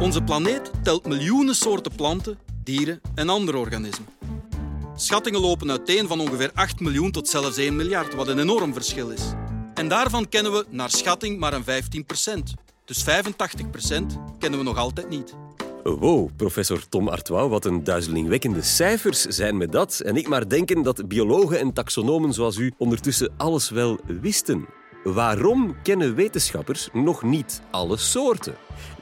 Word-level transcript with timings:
Onze 0.00 0.22
planeet 0.22 0.70
telt 0.82 1.06
miljoenen 1.06 1.54
soorten 1.54 1.94
planten, 1.94 2.38
dieren 2.64 3.00
en 3.14 3.28
andere 3.28 3.58
organismen. 3.58 4.08
Schattingen 4.96 5.40
lopen 5.40 5.70
uiteen 5.70 6.08
van 6.08 6.20
ongeveer 6.20 6.50
8 6.54 6.80
miljoen 6.80 7.10
tot 7.10 7.28
zelfs 7.28 7.56
1 7.56 7.76
miljard, 7.76 8.14
wat 8.14 8.28
een 8.28 8.38
enorm 8.38 8.72
verschil 8.72 9.10
is. 9.10 9.22
En 9.74 9.88
daarvan 9.88 10.28
kennen 10.28 10.52
we 10.52 10.66
naar 10.70 10.90
schatting 10.90 11.38
maar 11.38 11.52
een 11.52 11.64
15 11.64 12.04
procent. 12.04 12.54
Dus 12.84 13.02
85 13.02 13.70
procent 13.70 14.16
kennen 14.38 14.58
we 14.58 14.64
nog 14.64 14.76
altijd 14.76 15.08
niet. 15.08 15.34
Wow, 15.82 16.30
professor 16.36 16.88
Tom 16.88 17.08
Artois, 17.08 17.48
wat 17.48 17.64
een 17.64 17.84
duizelingwekkende 17.84 18.62
cijfers 18.62 19.22
zijn 19.22 19.56
met 19.56 19.72
dat. 19.72 20.00
En 20.00 20.16
ik 20.16 20.28
maar 20.28 20.48
denken 20.48 20.82
dat 20.82 21.08
biologen 21.08 21.58
en 21.58 21.72
taxonomen 21.72 22.32
zoals 22.32 22.56
u 22.56 22.72
ondertussen 22.78 23.32
alles 23.36 23.70
wel 23.70 23.98
wisten. 24.06 24.66
Waarom 25.14 25.82
kennen 25.82 26.14
wetenschappers 26.14 26.88
nog 26.92 27.22
niet 27.22 27.60
alle 27.70 27.96
soorten? 27.96 28.56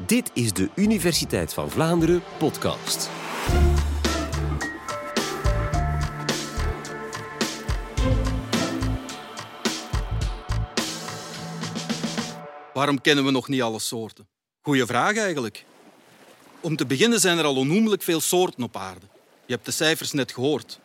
Dit 0.06 0.30
is 0.34 0.52
de 0.52 0.68
Universiteit 0.74 1.54
van 1.54 1.70
Vlaanderen 1.70 2.22
podcast. 2.38 3.10
Waarom 12.73 13.00
kennen 13.00 13.24
we 13.24 13.30
nog 13.30 13.48
niet 13.48 13.62
alle 13.62 13.78
soorten? 13.78 14.26
Goeie 14.60 14.86
vraag 14.86 15.16
eigenlijk. 15.16 15.64
Om 16.60 16.76
te 16.76 16.86
beginnen 16.86 17.20
zijn 17.20 17.38
er 17.38 17.45
al 17.45 17.56
onnoemelijk 17.56 18.02
veel 18.02 18.20
soorten 18.20 18.62
op 18.62 18.76
aarde. 18.76 19.06
Je 19.46 19.52
hebt 19.52 19.66
de 19.66 19.73
cijfers 19.73 20.12
net 20.12 20.32
gehoord. 20.32 20.80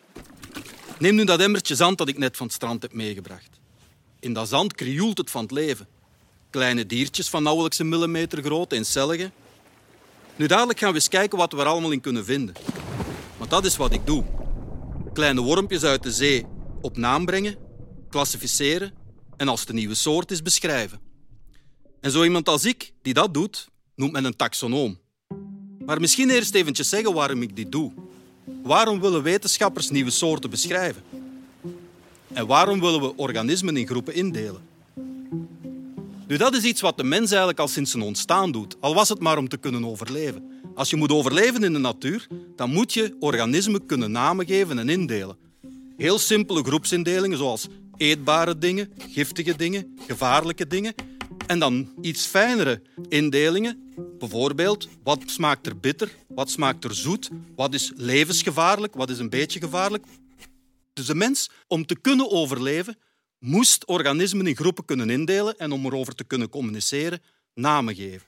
Neem 0.98 1.14
nu 1.14 1.24
dat 1.24 1.40
emmertje 1.40 1.74
zand 1.74 1.98
dat 1.98 2.08
ik 2.08 2.18
net 2.18 2.36
van 2.36 2.46
het 2.46 2.54
strand 2.54 2.82
heb 2.82 2.92
meegebracht. 2.92 3.59
In 4.20 4.32
dat 4.32 4.48
zand 4.48 4.74
krioelt 4.74 5.18
het 5.18 5.30
van 5.30 5.42
het 5.42 5.50
leven. 5.50 5.86
Kleine 6.50 6.86
diertjes 6.86 7.28
van 7.28 7.42
nauwelijks 7.42 7.78
een 7.78 7.88
millimeter 7.88 8.42
groot, 8.42 8.72
eencellige. 8.72 9.30
Nu 10.36 10.46
dadelijk 10.46 10.78
gaan 10.78 10.88
we 10.88 10.94
eens 10.94 11.08
kijken 11.08 11.38
wat 11.38 11.52
we 11.52 11.58
er 11.58 11.66
allemaal 11.66 11.90
in 11.90 12.00
kunnen 12.00 12.24
vinden. 12.24 12.54
Want 13.36 13.50
dat 13.50 13.64
is 13.64 13.76
wat 13.76 13.92
ik 13.92 14.06
doe. 14.06 14.24
Kleine 15.12 15.40
wormpjes 15.40 15.82
uit 15.82 16.02
de 16.02 16.12
zee 16.12 16.46
op 16.80 16.96
naam 16.96 17.24
brengen, 17.24 17.56
klassificeren 18.08 18.92
en 19.36 19.48
als 19.48 19.64
de 19.64 19.72
nieuwe 19.72 19.94
soort 19.94 20.30
is 20.30 20.42
beschrijven. 20.42 21.00
En 22.00 22.10
zo 22.10 22.24
iemand 22.24 22.48
als 22.48 22.64
ik, 22.64 22.92
die 23.02 23.14
dat 23.14 23.34
doet, 23.34 23.68
noemt 23.94 24.12
men 24.12 24.24
een 24.24 24.36
taxonoom. 24.36 24.98
Maar 25.84 26.00
misschien 26.00 26.30
eerst 26.30 26.54
eventjes 26.54 26.88
zeggen 26.88 27.14
waarom 27.14 27.42
ik 27.42 27.56
dit 27.56 27.72
doe. 27.72 27.92
Waarom 28.62 29.00
willen 29.00 29.22
wetenschappers 29.22 29.90
nieuwe 29.90 30.10
soorten 30.10 30.50
beschrijven? 30.50 31.02
En 32.32 32.46
waarom 32.46 32.80
willen 32.80 33.00
we 33.00 33.16
organismen 33.16 33.76
in 33.76 33.86
groepen 33.86 34.14
indelen? 34.14 34.68
Nu, 36.26 36.36
dat 36.36 36.54
is 36.54 36.62
iets 36.62 36.80
wat 36.80 36.96
de 36.96 37.04
mens 37.04 37.30
eigenlijk 37.30 37.60
al 37.60 37.68
sinds 37.68 37.90
zijn 37.90 38.02
ontstaan 38.02 38.52
doet, 38.52 38.76
al 38.80 38.94
was 38.94 39.08
het 39.08 39.20
maar 39.20 39.38
om 39.38 39.48
te 39.48 39.56
kunnen 39.56 39.84
overleven. 39.84 40.62
Als 40.74 40.90
je 40.90 40.96
moet 40.96 41.12
overleven 41.12 41.64
in 41.64 41.72
de 41.72 41.78
natuur, 41.78 42.26
dan 42.56 42.70
moet 42.70 42.92
je 42.92 43.16
organismen 43.20 43.86
kunnen 43.86 44.10
namen 44.10 44.46
geven 44.46 44.78
en 44.78 44.88
indelen. 44.88 45.36
Heel 45.96 46.18
simpele 46.18 46.62
groepsindelingen 46.62 47.38
zoals 47.38 47.66
eetbare 47.96 48.58
dingen, 48.58 48.92
giftige 48.98 49.56
dingen, 49.56 49.98
gevaarlijke 50.06 50.66
dingen. 50.66 50.94
En 51.46 51.58
dan 51.58 51.88
iets 52.00 52.26
fijnere 52.26 52.82
indelingen, 53.08 53.92
bijvoorbeeld 54.18 54.88
wat 55.02 55.22
smaakt 55.26 55.66
er 55.66 55.78
bitter, 55.78 56.10
wat 56.28 56.50
smaakt 56.50 56.84
er 56.84 56.94
zoet, 56.94 57.30
wat 57.56 57.74
is 57.74 57.92
levensgevaarlijk, 57.96 58.94
wat 58.94 59.10
is 59.10 59.18
een 59.18 59.30
beetje 59.30 59.60
gevaarlijk. 59.60 60.04
Dus 61.00 61.08
de 61.08 61.14
mens, 61.14 61.50
om 61.66 61.86
te 61.86 61.96
kunnen 62.00 62.30
overleven, 62.30 62.96
moest 63.38 63.84
organismen 63.86 64.46
in 64.46 64.56
groepen 64.56 64.84
kunnen 64.84 65.10
indelen 65.10 65.58
en 65.58 65.72
om 65.72 65.86
erover 65.86 66.14
te 66.14 66.24
kunnen 66.24 66.48
communiceren, 66.48 67.22
namen 67.54 67.94
geven. 67.94 68.26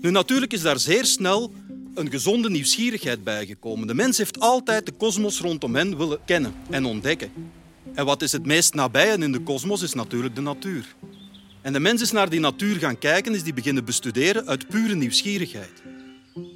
Nu, 0.00 0.10
natuurlijk 0.10 0.52
is 0.52 0.62
daar 0.62 0.78
zeer 0.78 1.04
snel 1.04 1.52
een 1.94 2.10
gezonde 2.10 2.50
nieuwsgierigheid 2.50 3.24
bijgekomen. 3.24 3.86
De 3.86 3.94
mens 3.94 4.18
heeft 4.18 4.40
altijd 4.40 4.86
de 4.86 4.92
kosmos 4.92 5.40
rondom 5.40 5.74
hen 5.74 5.96
willen 5.96 6.18
kennen 6.24 6.54
en 6.70 6.84
ontdekken. 6.84 7.32
En 7.94 8.04
wat 8.04 8.22
is 8.22 8.32
het 8.32 8.46
meest 8.46 8.74
nabije 8.74 9.18
in 9.18 9.32
de 9.32 9.40
kosmos 9.40 9.82
is 9.82 9.94
natuurlijk 9.94 10.34
de 10.34 10.40
natuur. 10.40 10.94
En 11.62 11.72
de 11.72 11.80
mens 11.80 12.02
is 12.02 12.12
naar 12.12 12.30
die 12.30 12.40
natuur 12.40 12.76
gaan 12.76 12.98
kijken, 12.98 13.34
is 13.34 13.42
die 13.42 13.54
beginnen 13.54 13.84
bestuderen 13.84 14.46
uit 14.46 14.68
pure 14.68 14.94
nieuwsgierigheid. 14.94 15.82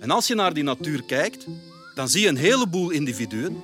En 0.01 0.11
als 0.11 0.27
je 0.27 0.35
naar 0.35 0.55
die 0.55 0.65
natuur 0.65 1.05
kijkt, 1.05 1.47
dan 1.95 2.09
zie 2.09 2.21
je 2.21 2.29
een 2.29 2.37
heleboel 2.37 2.91
individuen 2.91 3.63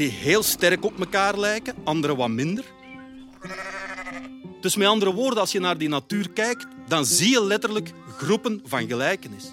die 0.00 0.10
heel 0.10 0.42
sterk 0.42 0.84
op 0.84 0.98
elkaar 0.98 1.38
lijken, 1.38 1.74
andere 1.84 2.16
wat 2.16 2.28
minder. 2.28 2.64
Dus 4.60 4.76
met 4.76 4.86
andere 4.86 5.12
woorden, 5.12 5.40
als 5.40 5.52
je 5.52 5.60
naar 5.60 5.78
die 5.78 5.88
natuur 5.88 6.30
kijkt, 6.30 6.66
dan 6.88 7.06
zie 7.06 7.30
je 7.30 7.44
letterlijk 7.44 7.92
groepen 8.16 8.60
van 8.64 8.86
gelijkenis. 8.86 9.44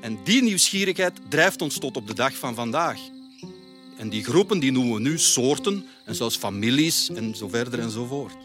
En 0.00 0.18
die 0.24 0.42
nieuwsgierigheid 0.42 1.12
drijft 1.28 1.62
ons 1.62 1.78
tot 1.78 1.96
op 1.96 2.06
de 2.06 2.14
dag 2.14 2.36
van 2.36 2.54
vandaag. 2.54 2.98
En 3.96 4.08
die 4.08 4.24
groepen 4.24 4.58
die 4.58 4.72
noemen 4.72 4.94
we 4.94 5.00
nu 5.00 5.18
soorten 5.18 5.86
en 6.04 6.14
zelfs 6.14 6.36
families 6.36 7.10
en 7.10 7.34
zo 7.34 7.48
verder 7.48 7.78
en 7.78 7.90
zo 7.90 8.04
voort. 8.04 8.41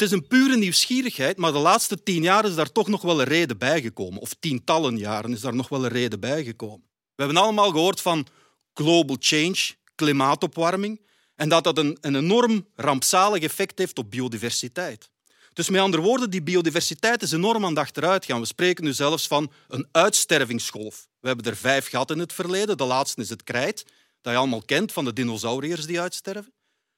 Het 0.00 0.08
is 0.08 0.14
een 0.14 0.26
pure 0.26 0.56
nieuwsgierigheid, 0.56 1.36
maar 1.36 1.52
de 1.52 1.58
laatste 1.58 2.02
tien 2.02 2.22
jaar 2.22 2.44
is 2.44 2.54
daar 2.54 2.72
toch 2.72 2.88
nog 2.88 3.02
wel 3.02 3.20
een 3.20 3.26
reden 3.26 3.58
bijgekomen. 3.58 4.20
Of 4.20 4.34
tientallen 4.34 4.96
jaren 4.96 5.32
is 5.32 5.40
daar 5.40 5.54
nog 5.54 5.68
wel 5.68 5.84
een 5.84 5.90
reden 5.90 6.20
bijgekomen. 6.20 6.86
We 7.14 7.22
hebben 7.22 7.42
allemaal 7.42 7.70
gehoord 7.70 8.00
van 8.00 8.26
global 8.74 9.16
change, 9.18 9.74
klimaatopwarming, 9.94 11.00
en 11.34 11.48
dat 11.48 11.64
dat 11.64 11.78
een, 11.78 11.98
een 12.00 12.14
enorm 12.14 12.66
rampzalig 12.74 13.42
effect 13.42 13.78
heeft 13.78 13.98
op 13.98 14.10
biodiversiteit. 14.10 15.10
Dus 15.52 15.68
met 15.68 15.80
andere 15.80 16.02
woorden, 16.02 16.30
die 16.30 16.42
biodiversiteit 16.42 17.22
is 17.22 17.32
enorm 17.32 17.64
aan 17.64 17.74
de 17.74 17.80
achteruit 17.80 18.24
gaan. 18.24 18.40
We 18.40 18.46
spreken 18.46 18.84
nu 18.84 18.92
zelfs 18.92 19.26
van 19.26 19.52
een 19.68 19.88
uitstervingsgolf. 19.92 21.08
We 21.18 21.26
hebben 21.26 21.46
er 21.46 21.56
vijf 21.56 21.88
gehad 21.88 22.10
in 22.10 22.18
het 22.18 22.32
verleden. 22.32 22.76
De 22.76 22.84
laatste 22.84 23.20
is 23.20 23.30
het 23.30 23.42
krijt, 23.42 23.84
dat 24.20 24.32
je 24.32 24.38
allemaal 24.38 24.62
kent 24.62 24.92
van 24.92 25.04
de 25.04 25.12
dinosauriërs 25.12 25.86
die 25.86 26.00
uitsterven. 26.00 26.52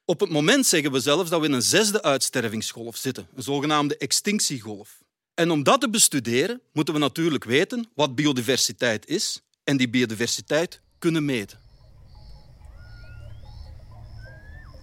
Op 0.05 0.19
het 0.19 0.29
moment 0.29 0.65
zeggen 0.65 0.91
we 0.91 0.99
zelfs 0.99 1.29
dat 1.29 1.39
we 1.39 1.45
in 1.45 1.51
een 1.51 1.61
zesde 1.61 2.01
uitstervingsgolf 2.01 2.95
zitten, 2.97 3.27
een 3.35 3.43
zogenaamde 3.43 3.97
extinctiegolf. 3.97 5.03
En 5.33 5.51
om 5.51 5.63
dat 5.63 5.81
te 5.81 5.89
bestuderen, 5.89 6.61
moeten 6.73 6.93
we 6.93 6.99
natuurlijk 6.99 7.43
weten 7.43 7.89
wat 7.95 8.15
biodiversiteit 8.15 9.07
is 9.07 9.41
en 9.63 9.77
die 9.77 9.89
biodiversiteit 9.89 10.81
kunnen 10.99 11.25
meten. 11.25 11.59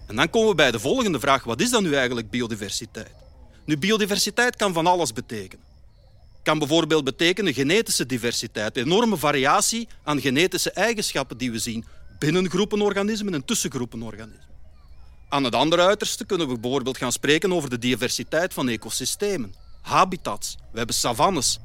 En 0.07 0.15
dan 0.15 0.29
komen 0.29 0.49
we 0.49 0.55
bij 0.55 0.71
de 0.71 0.79
volgende 0.79 1.19
vraag: 1.19 1.43
wat 1.43 1.61
is 1.61 1.69
dan 1.69 1.83
nu 1.83 1.93
eigenlijk 1.93 2.29
biodiversiteit? 2.29 3.15
Nu, 3.65 3.77
biodiversiteit 3.77 4.55
kan 4.55 4.73
van 4.73 4.87
alles 4.87 5.13
betekenen. 5.13 5.65
Kan 6.43 6.59
bijvoorbeeld 6.59 7.03
betekenen 7.03 7.53
genetische 7.53 8.05
diversiteit, 8.05 8.77
enorme 8.77 9.17
variatie 9.17 9.87
aan 10.03 10.21
genetische 10.21 10.71
eigenschappen 10.71 11.37
die 11.37 11.51
we 11.51 11.59
zien 11.59 11.85
binnen 12.19 12.49
groepenorganismen 12.49 13.33
en 13.33 13.45
tussen 13.45 13.71
groepenorganismen. 13.71 14.50
Aan 15.31 15.43
het 15.43 15.55
andere 15.55 15.81
uiterste 15.81 16.25
kunnen 16.25 16.47
we 16.47 16.59
bijvoorbeeld 16.59 16.97
gaan 16.97 17.11
spreken 17.11 17.53
over 17.53 17.69
de 17.69 17.77
diversiteit 17.77 18.53
van 18.53 18.69
ecosystemen, 18.69 19.53
habitats. 19.81 20.55
We 20.71 20.77
hebben 20.77 20.95
savannes, 20.95 21.59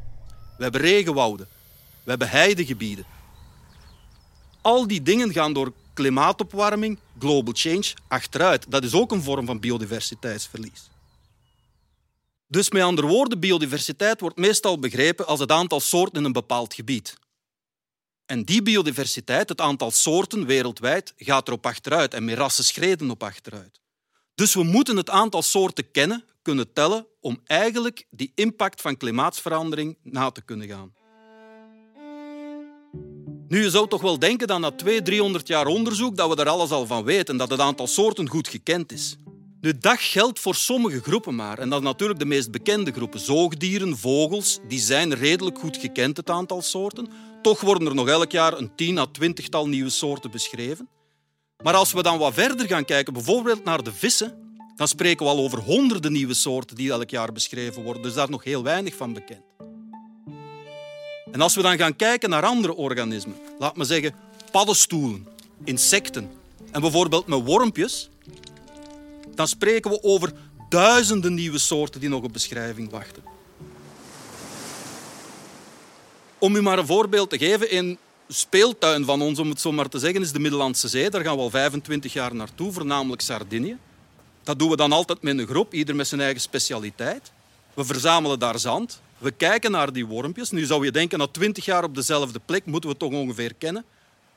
we 0.57 0.63
hebben 0.63 0.81
regenwouden, 0.81 1.49
we 2.03 2.11
hebben 2.11 2.29
heidegebieden. 2.29 3.05
Al 4.61 4.87
die 4.87 5.03
dingen 5.03 5.33
gaan 5.33 5.53
door 5.53 5.73
klimaatopwarming, 5.95 6.99
global 7.19 7.53
change, 7.57 7.95
achteruit. 8.09 8.67
Dat 8.69 8.85
is 8.85 8.95
ook 8.95 9.13
een 9.13 9.23
vorm 9.23 9.47
van 9.47 9.61
biodiversiteitsverlies. 9.61 10.89
Dus 12.49 12.71
met 12.71 12.83
andere 12.83 13.07
woorden, 13.07 13.41
biodiversiteit 13.41 14.21
wordt 14.21 14.37
meestal 14.37 14.79
begrepen 14.79 15.27
als 15.27 15.41
het 15.41 15.53
aantal 15.53 15.81
soorten 15.81 16.19
in 16.19 16.25
een 16.25 16.33
bepaald 16.33 16.75
gebied. 16.75 17.17
En 18.27 18.45
die 18.45 18.63
biodiversiteit, 18.63 19.49
het 19.49 19.61
aantal 19.61 19.91
soorten 19.91 20.47
wereldwijd, 20.47 21.15
gaat 21.17 21.49
erop 21.49 21.67
achteruit 21.67 22.15
en 22.15 22.25
met 22.25 22.37
rassen 22.37 22.65
schreden 22.65 23.11
op 23.11 23.23
achteruit. 23.23 23.81
Dus 24.35 24.55
we 24.55 24.63
moeten 24.63 24.97
het 24.97 25.11
aantal 25.11 25.43
soorten 25.43 25.91
kennen, 25.91 26.25
kunnen 26.43 26.73
tellen, 26.73 27.07
om 27.21 27.41
eigenlijk 27.45 28.07
die 28.11 28.33
impact 28.35 28.81
van 28.81 28.97
klimaatsverandering 28.97 29.97
na 30.03 30.31
te 30.31 30.43
kunnen 30.43 30.69
gaan. 30.69 30.95
Nu, 33.49 33.63
je 33.63 33.71
zou 33.71 33.89
toch 33.89 34.03
wel 34.03 34.19
denken 34.19 34.47
dat 34.47 34.61
na 34.61 34.71
200, 34.71 35.05
300 35.05 35.49
jaar 35.49 35.67
onderzoek 35.67 36.17
dat 36.17 36.29
we 36.29 36.37
daar 36.37 36.49
alles 36.49 36.71
al 36.71 36.87
van 36.87 37.05
weten, 37.05 37.37
dat 37.37 37.51
het 37.51 37.61
aantal 37.61 37.87
soorten 37.87 38.29
goed 38.29 38.49
gekend 38.49 38.93
is. 38.93 39.17
Nu, 39.61 39.79
dat 39.79 40.01
geldt 40.01 40.41
voor 40.41 40.55
sommige 40.55 41.01
groepen 41.01 41.35
maar. 41.35 41.59
En 41.59 41.71
dat 41.71 41.83
natuurlijk 41.83 42.19
de 42.19 42.25
meest 42.25 42.51
bekende 42.51 42.93
groepen. 42.93 43.21
Zoogdieren, 43.21 43.97
vogels, 43.97 44.59
die 44.69 44.79
zijn 44.79 45.15
redelijk 45.15 45.59
goed 45.59 45.77
gekend, 45.77 46.17
het 46.17 46.31
aantal 46.31 46.63
soorten. 46.63 47.09
Toch 47.47 47.61
worden 47.61 47.89
er 47.89 47.95
nog 47.95 48.09
elk 48.09 48.31
jaar 48.31 48.59
een 48.59 48.75
tien 48.75 48.99
à 48.99 49.07
twintigtal 49.07 49.69
nieuwe 49.69 49.91
soorten 49.91 50.31
beschreven. 50.31 50.89
Maar 51.63 51.75
als 51.75 51.93
we 51.93 52.03
dan 52.03 52.19
wat 52.19 52.35
verder 52.35 52.67
gaan 52.67 52.85
kijken, 52.85 53.13
bijvoorbeeld 53.13 53.65
naar 53.65 53.83
de 53.83 53.93
vissen, 53.93 54.55
dan 54.77 54.89
spreken 54.89 55.27
we 55.27 55.33
al 55.33 55.39
over 55.39 55.59
honderden 55.59 56.13
nieuwe 56.13 56.35
soorten 56.35 56.77
die 56.77 56.91
elk 56.91 57.11
jaar 57.11 57.33
beschreven 57.33 57.83
worden. 57.83 58.03
Dus 58.03 58.15
daar 58.15 58.31
nog 58.31 58.45
heel 58.45 58.63
weinig 58.63 58.95
van 58.95 59.13
bekend. 59.13 59.43
En 61.33 61.41
als 61.41 61.55
we 61.55 61.63
dan 61.63 61.79
gaan 61.79 61.97
kijken 61.97 62.31
naar 62.31 62.45
andere 62.45 62.75
organismen, 62.75 63.37
laat 63.59 63.77
me 63.77 63.85
zeggen 63.85 64.15
paddenstoelen, 64.51 65.27
insecten 65.65 66.31
en 66.71 66.81
bijvoorbeeld 66.81 67.27
met 67.27 67.45
wormpjes, 67.45 68.09
dan 69.35 69.49
spreken 69.49 69.91
we 69.91 70.03
over 70.03 70.33
duizenden 70.69 71.35
nieuwe 71.35 71.59
soorten 71.59 72.01
die 72.01 72.09
nog 72.09 72.23
op 72.23 72.33
beschrijving 72.33 72.91
wachten. 72.91 73.36
Om 76.39 76.57
u 76.57 76.63
maar 76.63 76.79
een 76.79 76.87
voorbeeld 76.87 77.31
te 77.31 77.39
geven, 77.39 77.71
in 77.71 77.99
speeltuin 78.29 79.05
van 79.05 79.23
ons, 79.23 79.39
om 79.39 79.49
het 79.49 79.61
zo 79.61 79.73
maar 79.73 79.89
te 79.89 79.99
zeggen, 79.99 80.23
is 80.23 80.33
de 80.33 80.39
Middellandse 80.39 80.89
Zee. 80.89 81.11
Daar 81.11 81.23
gaan 81.23 81.37
we 81.37 81.43
al 81.43 81.51
25 81.51 82.13
jaar 82.13 82.35
naartoe, 82.35 82.73
voornamelijk 82.73 83.23
Sardinië. 83.23 83.77
Dat 84.43 84.59
doen 84.59 84.71
we 84.71 84.77
dan 84.77 84.93
altijd 84.93 85.23
met 85.23 85.39
een 85.39 85.47
groep, 85.47 85.75
ieder 85.75 85.97
met 85.97 86.07
zijn 86.07 86.21
eigen 86.21 86.41
specialiteit. 86.41 87.33
We 87.75 87.85
verzamelen 87.85 88.39
daar 88.39 88.59
zand. 88.59 89.01
We 89.19 89.31
kijken 89.31 89.71
naar 89.71 89.93
die 89.93 90.07
wormpjes. 90.07 90.51
Nu 90.51 90.65
zou 90.65 90.85
je 90.85 90.91
denken, 90.91 91.19
na 91.19 91.27
20 91.27 91.65
jaar 91.65 91.85
op 91.85 91.95
dezelfde 91.95 92.41
plek 92.45 92.67
moeten 92.67 92.91
we 92.91 92.97
toch 92.97 93.13
ongeveer 93.13 93.55
kennen. 93.55 93.85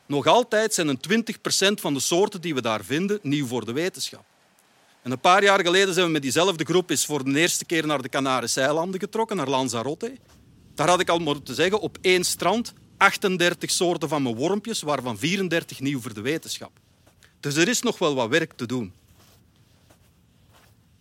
Nog 0.06 0.28
altijd 0.28 0.74
zijn 0.74 0.88
een 0.88 1.00
20% 1.80 1.82
van 1.82 1.94
de 1.94 2.00
soorten 2.00 2.42
die 2.42 2.54
we 2.54 2.62
daar 2.62 2.84
vinden 2.84 3.20
nieuw 3.22 3.48
voor 3.48 3.66
de 3.66 3.72
wetenschap. 3.72 4.24
En 5.02 5.12
een 5.12 5.20
paar 5.20 5.44
jaar 5.44 5.60
geleden 5.60 5.94
zijn 5.94 6.06
we 6.06 6.12
met 6.12 6.22
diezelfde 6.22 6.64
groep 6.64 6.90
eens 6.90 7.06
voor 7.06 7.24
de 7.24 7.40
eerste 7.40 7.66
keer 7.66 7.86
naar 7.86 8.02
de 8.02 8.10
Canarische 8.10 8.62
eilanden 8.62 9.00
getrokken, 9.00 9.36
naar 9.36 9.50
Lanzarote. 9.50 10.14
Daar 10.80 10.90
had 10.90 11.00
ik 11.00 11.10
al 11.10 11.20
moeten 11.20 11.56
zeggen, 11.56 11.80
op 11.80 11.98
één 12.02 12.24
strand 12.24 12.74
38 12.98 13.72
soorten 13.72 14.10
van 14.10 14.24
mijn 14.24 14.36
wormpjes, 14.36 14.82
waarvan 14.82 15.18
34 15.18 15.80
nieuw 15.80 16.00
voor 16.00 16.14
de 16.14 16.22
wetenschap. 16.22 16.80
Dus 17.40 17.56
er 17.56 17.68
is 17.68 17.82
nog 17.82 17.98
wel 17.98 18.16
wat 18.16 18.30
werk 18.30 18.54
te 18.54 18.66
doen. 18.66 18.94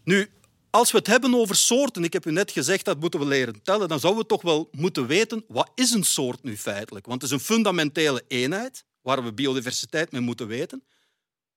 Nu, 0.04 0.30
als 0.70 0.90
we 0.90 0.98
het 0.98 1.06
hebben 1.06 1.34
over 1.34 1.56
soorten, 1.56 2.04
ik 2.04 2.12
heb 2.12 2.26
u 2.26 2.32
net 2.32 2.50
gezegd 2.50 2.84
dat 2.84 3.00
moeten 3.00 3.20
we 3.20 3.26
leren 3.26 3.62
tellen, 3.62 3.88
dan 3.88 4.00
zouden 4.00 4.22
we 4.22 4.28
toch 4.28 4.42
wel 4.42 4.68
moeten 4.72 5.06
weten 5.06 5.44
wat 5.48 5.70
is 5.74 5.90
een 5.90 6.04
soort 6.04 6.42
nu 6.42 6.56
feitelijk? 6.56 7.06
Want 7.06 7.22
het 7.22 7.30
is 7.30 7.36
een 7.36 7.44
fundamentele 7.44 8.24
eenheid 8.28 8.84
waar 9.02 9.24
we 9.24 9.32
biodiversiteit 9.32 10.12
mee 10.12 10.20
moeten 10.20 10.46
weten. 10.46 10.82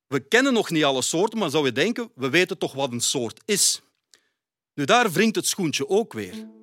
We 0.08 0.20
kennen 0.20 0.54
nog 0.54 0.70
niet 0.70 0.84
alle 0.84 1.02
soorten, 1.02 1.40
maar 1.40 1.50
zou 1.50 1.66
je 1.66 1.72
denken, 1.72 2.12
we 2.16 2.30
weten 2.30 2.58
toch 2.58 2.74
wat 2.74 2.92
een 2.92 3.02
soort 3.02 3.42
is. 3.46 3.82
Nu, 4.74 4.86
daar 4.86 5.12
wringt 5.12 5.36
het 5.36 5.48
schoentje 5.48 5.90
ook 5.90 6.14
weer. 6.14 6.60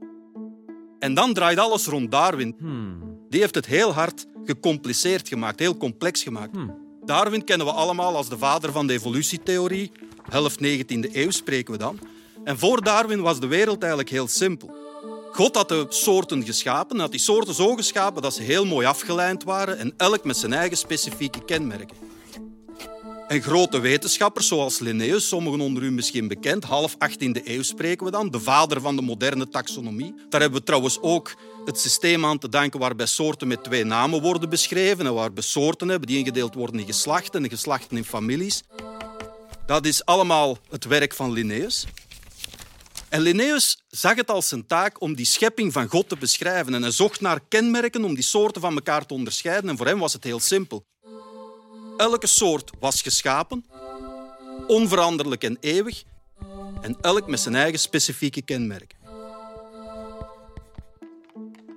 En 0.98 1.14
dan 1.14 1.32
draait 1.34 1.58
alles 1.58 1.86
rond 1.86 2.10
Darwin. 2.10 2.56
Die 3.28 3.40
heeft 3.40 3.54
het 3.54 3.66
heel 3.66 3.92
hard 3.92 4.26
gecompliceerd 4.44 5.28
gemaakt, 5.28 5.58
heel 5.58 5.76
complex 5.76 6.22
gemaakt. 6.22 6.56
Darwin 7.04 7.44
kennen 7.44 7.66
we 7.66 7.72
allemaal 7.72 8.16
als 8.16 8.28
de 8.28 8.38
vader 8.38 8.72
van 8.72 8.86
de 8.86 8.92
evolutietheorie. 8.92 9.92
Helft 10.30 10.60
19e 10.64 11.12
eeuw 11.12 11.30
spreken 11.30 11.72
we 11.72 11.78
dan. 11.78 11.98
En 12.44 12.58
voor 12.58 12.82
Darwin 12.82 13.20
was 13.20 13.40
de 13.40 13.46
wereld 13.46 13.80
eigenlijk 13.80 14.10
heel 14.10 14.28
simpel. 14.28 14.76
God 15.32 15.54
had 15.54 15.68
de 15.68 15.86
soorten 15.88 16.44
geschapen, 16.44 16.98
had 16.98 17.10
die 17.10 17.20
soorten 17.20 17.54
zo 17.54 17.74
geschapen 17.74 18.22
dat 18.22 18.34
ze 18.34 18.42
heel 18.42 18.66
mooi 18.66 18.86
afgelijnd 18.86 19.44
waren 19.44 19.78
en 19.78 19.92
elk 19.96 20.24
met 20.24 20.36
zijn 20.36 20.52
eigen 20.52 20.76
specifieke 20.76 21.44
kenmerken. 21.44 21.96
En 23.28 23.42
grote 23.42 23.80
wetenschappers 23.80 24.46
zoals 24.48 24.78
Linnaeus, 24.78 25.28
sommigen 25.28 25.60
onder 25.60 25.82
u 25.82 25.90
misschien 25.90 26.28
bekend, 26.28 26.64
half 26.64 26.94
18e 26.94 27.44
eeuw 27.44 27.62
spreken 27.62 28.06
we 28.06 28.12
dan, 28.12 28.30
de 28.30 28.40
vader 28.40 28.80
van 28.80 28.96
de 28.96 29.02
moderne 29.02 29.48
taxonomie. 29.48 30.14
Daar 30.28 30.40
hebben 30.40 30.58
we 30.58 30.64
trouwens 30.64 31.00
ook 31.00 31.34
het 31.64 31.78
systeem 31.78 32.24
aan 32.24 32.38
te 32.38 32.48
danken 32.48 32.80
waarbij 32.80 33.06
soorten 33.06 33.48
met 33.48 33.64
twee 33.64 33.84
namen 33.84 34.22
worden 34.22 34.48
beschreven 34.48 35.06
en 35.06 35.14
waarbij 35.14 35.42
soorten 35.42 35.88
hebben 35.88 36.08
die 36.08 36.18
ingedeeld 36.18 36.54
worden 36.54 36.80
in 36.80 36.86
geslachten 36.86 37.44
en 37.44 37.50
geslachten 37.50 37.96
in 37.96 38.04
families. 38.04 38.62
Dat 39.66 39.86
is 39.86 40.04
allemaal 40.04 40.58
het 40.70 40.84
werk 40.84 41.14
van 41.14 41.32
Linnaeus. 41.32 41.86
En 43.08 43.20
Linnaeus 43.20 43.78
zag 43.88 44.14
het 44.14 44.30
als 44.30 44.48
zijn 44.48 44.66
taak 44.66 45.00
om 45.00 45.14
die 45.14 45.26
schepping 45.26 45.72
van 45.72 45.88
God 45.88 46.08
te 46.08 46.16
beschrijven. 46.16 46.74
En 46.74 46.82
hij 46.82 46.90
zocht 46.90 47.20
naar 47.20 47.40
kenmerken 47.48 48.04
om 48.04 48.14
die 48.14 48.24
soorten 48.24 48.60
van 48.60 48.74
elkaar 48.74 49.06
te 49.06 49.14
onderscheiden. 49.14 49.70
En 49.70 49.76
voor 49.76 49.86
hem 49.86 49.98
was 49.98 50.12
het 50.12 50.24
heel 50.24 50.40
simpel. 50.40 50.84
Elke 51.98 52.26
soort 52.26 52.70
was 52.80 53.02
geschapen, 53.02 53.64
onveranderlijk 54.66 55.44
en 55.44 55.56
eeuwig, 55.60 56.04
en 56.80 56.96
elk 57.00 57.26
met 57.26 57.40
zijn 57.40 57.54
eigen 57.54 57.78
specifieke 57.78 58.42
kenmerken. 58.42 58.98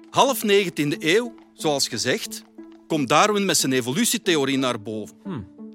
Half 0.09 0.41
19e 0.43 0.97
eeuw, 0.99 1.33
zoals 1.53 1.87
gezegd, 1.87 2.43
komt 2.87 3.09
Darwin 3.09 3.45
met 3.45 3.57
zijn 3.57 3.73
evolutietheorie 3.73 4.57
naar 4.57 4.81
boven. 4.81 5.17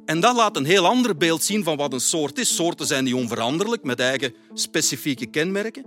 En 0.04 0.20
dat 0.20 0.37
laat 0.37 0.56
een 0.56 0.64
heel 0.64 0.87
ander 0.87 1.16
beeld 1.16 1.42
zien 1.42 1.64
van 1.64 1.76
wat 1.76 1.92
een 1.92 2.00
soort 2.00 2.38
is. 2.38 2.54
Soorten 2.54 2.87
zijn 2.87 3.04
niet 3.04 3.14
onveranderlijk, 3.14 3.82
met 3.82 4.00
eigen 4.00 4.34
specifieke 4.52 5.26
kenmerken. 5.26 5.84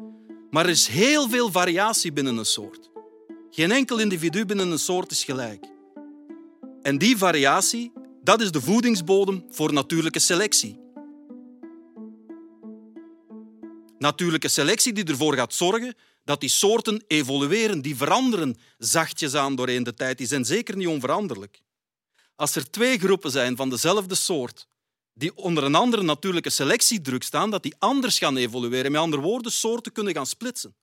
Maar 0.50 0.64
er 0.64 0.72
is 0.72 0.88
heel 0.88 1.30
veel 1.30 1.52
variatie 1.52 2.12
binnen 2.12 2.38
een 2.38 2.46
soort. 2.46 2.90
Geen 3.50 3.72
enkel 3.72 3.98
individu 3.98 4.46
binnen 4.46 4.72
een 4.72 4.80
soort 4.80 5.12
is 5.12 5.24
gelijk. 5.24 5.66
En 6.82 6.98
die 6.98 7.18
variatie, 7.18 7.92
dat 8.24 8.42
is 8.42 8.52
de 8.52 8.62
voedingsbodem 8.62 9.46
voor 9.50 9.74
natuurlijke 9.74 10.20
selectie. 10.20 10.80
Natuurlijke 13.98 14.48
selectie 14.48 14.94
die 14.94 15.04
ervoor 15.04 15.36
gaat 15.36 15.54
zorgen 15.54 15.96
dat 16.24 16.40
die 16.40 16.50
soorten 16.50 17.04
evolueren, 17.08 17.82
die 17.82 17.96
veranderen 17.96 18.58
zachtjes 18.78 19.36
aan 19.36 19.56
doorheen 19.56 19.84
de 19.84 19.94
tijd. 19.94 20.18
Die 20.18 20.28
zijn 20.28 20.46
zeker 20.46 20.78
niet 20.78 20.88
onveranderlijk. 20.88 21.62
Als 22.36 22.56
er 22.56 22.70
twee 22.70 22.98
groepen 22.98 23.32
zijn 23.32 23.56
van 23.56 23.70
dezelfde 23.70 24.16
soort 24.16 24.68
die 25.14 25.36
onder 25.36 25.64
een 25.64 25.76
andere 25.76 26.04
natuurlijke 26.04 26.50
selectiedruk 26.50 27.24
staan, 27.24 27.52
dat 27.52 27.64
die 27.64 27.76
anders 27.78 28.18
gaan 28.18 28.38
evolueren. 28.38 28.92
Met 28.92 29.02
andere 29.02 29.22
woorden, 29.22 29.52
soorten 29.52 29.92
kunnen 29.92 30.14
gaan 30.14 30.26
splitsen. 30.26 30.76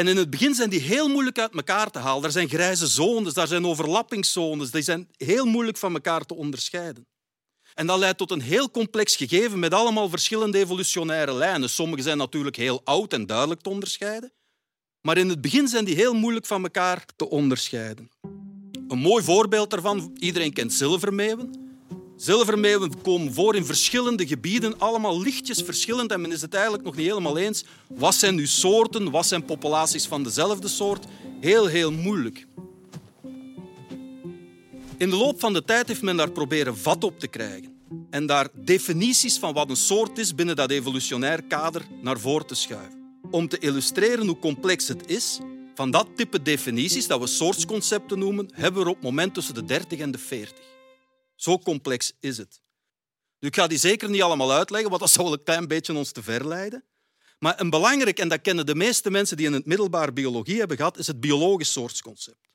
En 0.00 0.08
in 0.08 0.16
het 0.16 0.30
begin 0.30 0.54
zijn 0.54 0.70
die 0.70 0.80
heel 0.80 1.08
moeilijk 1.08 1.38
uit 1.38 1.54
elkaar 1.54 1.90
te 1.90 1.98
halen. 1.98 2.24
Er 2.24 2.30
zijn 2.30 2.48
grijze 2.48 2.86
zones, 2.86 3.34
daar 3.34 3.46
zijn 3.46 3.66
overlappingszones. 3.66 4.70
Die 4.70 4.82
zijn 4.82 5.08
heel 5.16 5.44
moeilijk 5.44 5.76
van 5.76 5.94
elkaar 5.94 6.26
te 6.26 6.34
onderscheiden. 6.34 7.06
En 7.74 7.86
dat 7.86 7.98
leidt 7.98 8.18
tot 8.18 8.30
een 8.30 8.40
heel 8.40 8.70
complex 8.70 9.16
gegeven 9.16 9.58
met 9.58 9.74
allemaal 9.74 10.08
verschillende 10.08 10.58
evolutionaire 10.58 11.34
lijnen. 11.34 11.70
Sommige 11.70 12.02
zijn 12.02 12.18
natuurlijk 12.18 12.56
heel 12.56 12.80
oud 12.84 13.12
en 13.12 13.26
duidelijk 13.26 13.60
te 13.60 13.68
onderscheiden. 13.68 14.32
Maar 15.00 15.18
in 15.18 15.28
het 15.28 15.40
begin 15.40 15.68
zijn 15.68 15.84
die 15.84 15.94
heel 15.94 16.14
moeilijk 16.14 16.46
van 16.46 16.62
elkaar 16.62 17.04
te 17.16 17.30
onderscheiden. 17.30 18.10
Een 18.88 18.98
mooi 18.98 19.24
voorbeeld 19.24 19.70
daarvan, 19.70 20.16
iedereen 20.18 20.52
kent 20.52 20.72
zilvermeeuwen. 20.72 21.69
Zilvermeeuwen 22.20 23.02
komen 23.02 23.34
voor 23.34 23.56
in 23.56 23.64
verschillende 23.64 24.26
gebieden, 24.26 24.78
allemaal 24.78 25.20
lichtjes 25.20 25.62
verschillend 25.62 26.10
en 26.10 26.20
men 26.20 26.32
is 26.32 26.40
het 26.40 26.54
eigenlijk 26.54 26.84
nog 26.84 26.96
niet 26.96 27.06
helemaal 27.06 27.38
eens. 27.38 27.64
Wat 27.88 28.14
zijn 28.14 28.34
nu 28.34 28.46
soorten, 28.46 29.10
wat 29.10 29.26
zijn 29.26 29.44
populaties 29.44 30.06
van 30.06 30.22
dezelfde 30.22 30.68
soort? 30.68 31.04
Heel, 31.40 31.66
heel 31.66 31.92
moeilijk. 31.92 32.46
In 34.96 35.10
de 35.10 35.16
loop 35.16 35.40
van 35.40 35.52
de 35.52 35.64
tijd 35.64 35.88
heeft 35.88 36.02
men 36.02 36.16
daar 36.16 36.30
proberen 36.30 36.78
vat 36.78 37.04
op 37.04 37.18
te 37.18 37.28
krijgen 37.28 37.74
en 38.10 38.26
daar 38.26 38.48
definities 38.54 39.38
van 39.38 39.54
wat 39.54 39.70
een 39.70 39.76
soort 39.76 40.18
is 40.18 40.34
binnen 40.34 40.56
dat 40.56 40.70
evolutionair 40.70 41.42
kader 41.42 41.86
naar 42.02 42.18
voren 42.18 42.46
te 42.46 42.54
schuiven. 42.54 43.18
Om 43.30 43.48
te 43.48 43.58
illustreren 43.58 44.26
hoe 44.26 44.38
complex 44.38 44.88
het 44.88 45.02
is, 45.06 45.38
van 45.74 45.90
dat 45.90 46.06
type 46.16 46.42
definities, 46.42 47.06
dat 47.06 47.20
we 47.20 47.26
soortsconcepten 47.26 48.18
noemen, 48.18 48.48
hebben 48.54 48.82
we 48.82 48.88
op 48.88 48.94
het 48.94 49.04
moment 49.04 49.34
tussen 49.34 49.54
de 49.54 49.64
30 49.64 49.98
en 49.98 50.10
de 50.10 50.18
40. 50.18 50.70
Zo 51.40 51.58
complex 51.58 52.12
is 52.20 52.36
het. 52.36 52.60
Nu, 53.38 53.48
ik 53.48 53.54
ga 53.54 53.66
die 53.66 53.78
zeker 53.78 54.10
niet 54.10 54.22
allemaal 54.22 54.52
uitleggen, 54.52 54.88
want 54.88 55.02
dat 55.02 55.10
zou 55.10 55.32
een 55.32 55.42
klein 55.42 55.68
beetje 55.68 55.94
ons 55.94 56.12
te 56.12 56.22
ver 56.22 56.48
leiden. 56.48 56.84
Maar 57.38 57.60
een 57.60 57.70
belangrijk, 57.70 58.18
en 58.18 58.28
dat 58.28 58.40
kennen 58.40 58.66
de 58.66 58.74
meeste 58.74 59.10
mensen 59.10 59.36
die 59.36 59.46
in 59.46 59.52
het 59.52 59.66
middelbaar 59.66 60.12
biologie 60.12 60.58
hebben 60.58 60.76
gehad, 60.76 60.98
is 60.98 61.06
het 61.06 61.20
biologisch 61.20 61.72
soortsconcept. 61.72 62.48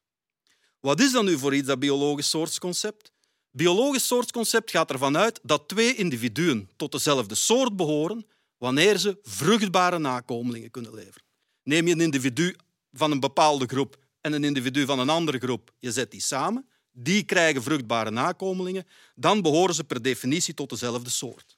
Wat 0.79 0.99
is 0.99 1.11
dan 1.11 1.25
nu 1.25 1.37
voor 1.37 1.55
iets, 1.55 1.67
dat 1.67 1.79
biologisch 1.79 2.29
soortsconcept? 2.29 3.11
Biologisch 3.51 4.07
soortsconcept 4.07 4.71
gaat 4.71 4.91
ervan 4.91 5.17
uit 5.17 5.39
dat 5.43 5.67
twee 5.67 5.95
individuen 5.95 6.69
tot 6.75 6.91
dezelfde 6.91 7.35
soort 7.35 7.75
behoren 7.75 8.27
wanneer 8.57 8.97
ze 8.97 9.19
vruchtbare 9.21 9.99
nakomelingen 9.99 10.71
kunnen 10.71 10.93
leveren. 10.93 11.23
Neem 11.63 11.87
je 11.87 11.93
een 11.93 12.01
individu 12.01 12.55
van 12.91 13.11
een 13.11 13.19
bepaalde 13.19 13.65
groep 13.65 13.97
en 14.21 14.33
een 14.33 14.43
individu 14.43 14.85
van 14.85 14.99
een 14.99 15.09
andere 15.09 15.37
groep, 15.39 15.71
je 15.79 15.91
zet 15.91 16.11
die 16.11 16.21
samen, 16.21 16.69
die 16.97 17.23
krijgen 17.23 17.63
vruchtbare 17.63 18.11
nakomelingen, 18.11 18.87
dan 19.15 19.41
behoren 19.41 19.75
ze 19.75 19.83
per 19.83 20.01
definitie 20.01 20.53
tot 20.53 20.69
dezelfde 20.69 21.09
soort. 21.09 21.57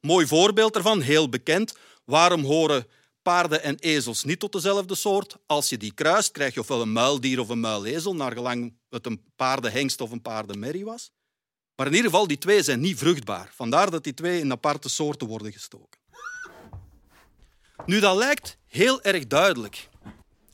Mooi 0.00 0.26
voorbeeld 0.26 0.72
daarvan, 0.72 1.00
heel 1.00 1.28
bekend. 1.28 1.76
Waarom 2.04 2.44
horen 2.44 2.86
paarden 3.22 3.62
en 3.62 3.78
ezels 3.78 4.24
niet 4.24 4.38
tot 4.38 4.52
dezelfde 4.52 4.94
soort? 4.94 5.36
Als 5.46 5.68
je 5.68 5.76
die 5.76 5.94
kruist, 5.94 6.30
krijg 6.30 6.54
je 6.54 6.60
ofwel 6.60 6.80
een 6.80 6.92
muildier 6.92 7.40
of 7.40 7.48
een 7.48 7.60
muilezel, 7.60 8.14
naar 8.14 8.32
gelang 8.32 8.74
het 8.88 9.06
een 9.06 9.22
paardenhengst 9.36 10.00
of 10.00 10.10
een 10.10 10.22
paardenmerrie 10.22 10.84
was. 10.84 11.10
Maar 11.76 11.86
in 11.86 11.94
ieder 11.94 12.10
geval, 12.10 12.26
die 12.26 12.38
twee 12.38 12.62
zijn 12.62 12.80
niet 12.80 12.98
vruchtbaar. 12.98 13.50
Vandaar 13.54 13.90
dat 13.90 14.04
die 14.04 14.14
twee 14.14 14.40
in 14.40 14.52
aparte 14.52 14.88
soorten 14.88 15.26
worden 15.26 15.52
gestoken. 15.52 16.00
Nu, 17.86 18.00
dat 18.00 18.16
lijkt 18.16 18.56
heel 18.66 19.02
erg 19.02 19.26
duidelijk. 19.26 19.88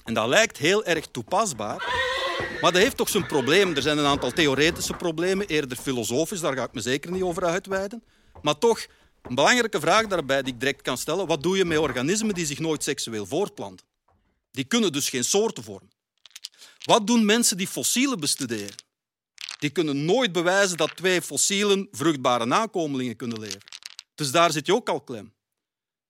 En 0.05 0.15
dat 0.15 0.29
lijkt 0.29 0.57
heel 0.57 0.85
erg 0.85 1.07
toepasbaar. 1.07 2.17
Maar 2.61 2.73
dat 2.73 2.83
heeft 2.83 2.97
toch 2.97 3.09
zijn 3.09 3.27
probleem. 3.27 3.77
Er 3.77 3.83
zijn 3.83 3.99
een 3.99 4.05
aantal 4.05 4.31
theoretische 4.31 4.95
problemen, 4.95 5.47
eerder 5.47 5.77
filosofisch, 5.77 6.41
daar 6.41 6.57
ga 6.57 6.65
ik 6.65 6.73
me 6.73 6.81
zeker 6.81 7.11
niet 7.11 7.23
over 7.23 7.45
uitweiden. 7.45 8.03
Maar 8.43 8.59
toch, 8.59 8.87
een 9.23 9.35
belangrijke 9.35 9.81
vraag 9.81 10.07
daarbij 10.07 10.43
die 10.43 10.53
ik 10.53 10.61
direct 10.61 10.83
kan 10.83 10.99
stellen. 10.99 11.27
Wat 11.27 11.43
doe 11.43 11.57
je 11.57 11.65
met 11.65 11.79
organismen 11.79 12.35
die 12.35 12.47
zich 12.47 12.59
nooit 12.59 12.83
seksueel 12.83 13.27
voortplanten? 13.27 13.87
Die 14.51 14.65
kunnen 14.65 14.93
dus 14.93 15.09
geen 15.09 15.25
soorten 15.25 15.65
vormen. 15.65 15.91
Wat 16.85 17.07
doen 17.07 17.25
mensen 17.25 17.57
die 17.57 17.67
fossielen 17.67 18.21
bestuderen? 18.21 18.75
Die 19.59 19.71
kunnen 19.71 20.05
nooit 20.05 20.33
bewijzen 20.33 20.77
dat 20.77 20.97
twee 20.97 21.23
fossielen 21.23 21.89
vruchtbare 21.91 22.47
nakomelingen 22.47 23.17
kunnen 23.17 23.41
leveren. 23.41 23.63
Dus 24.15 24.31
daar 24.31 24.53
zit 24.53 24.67
je 24.67 24.75
ook 24.75 24.89
al 24.89 25.01
klem. 25.01 25.33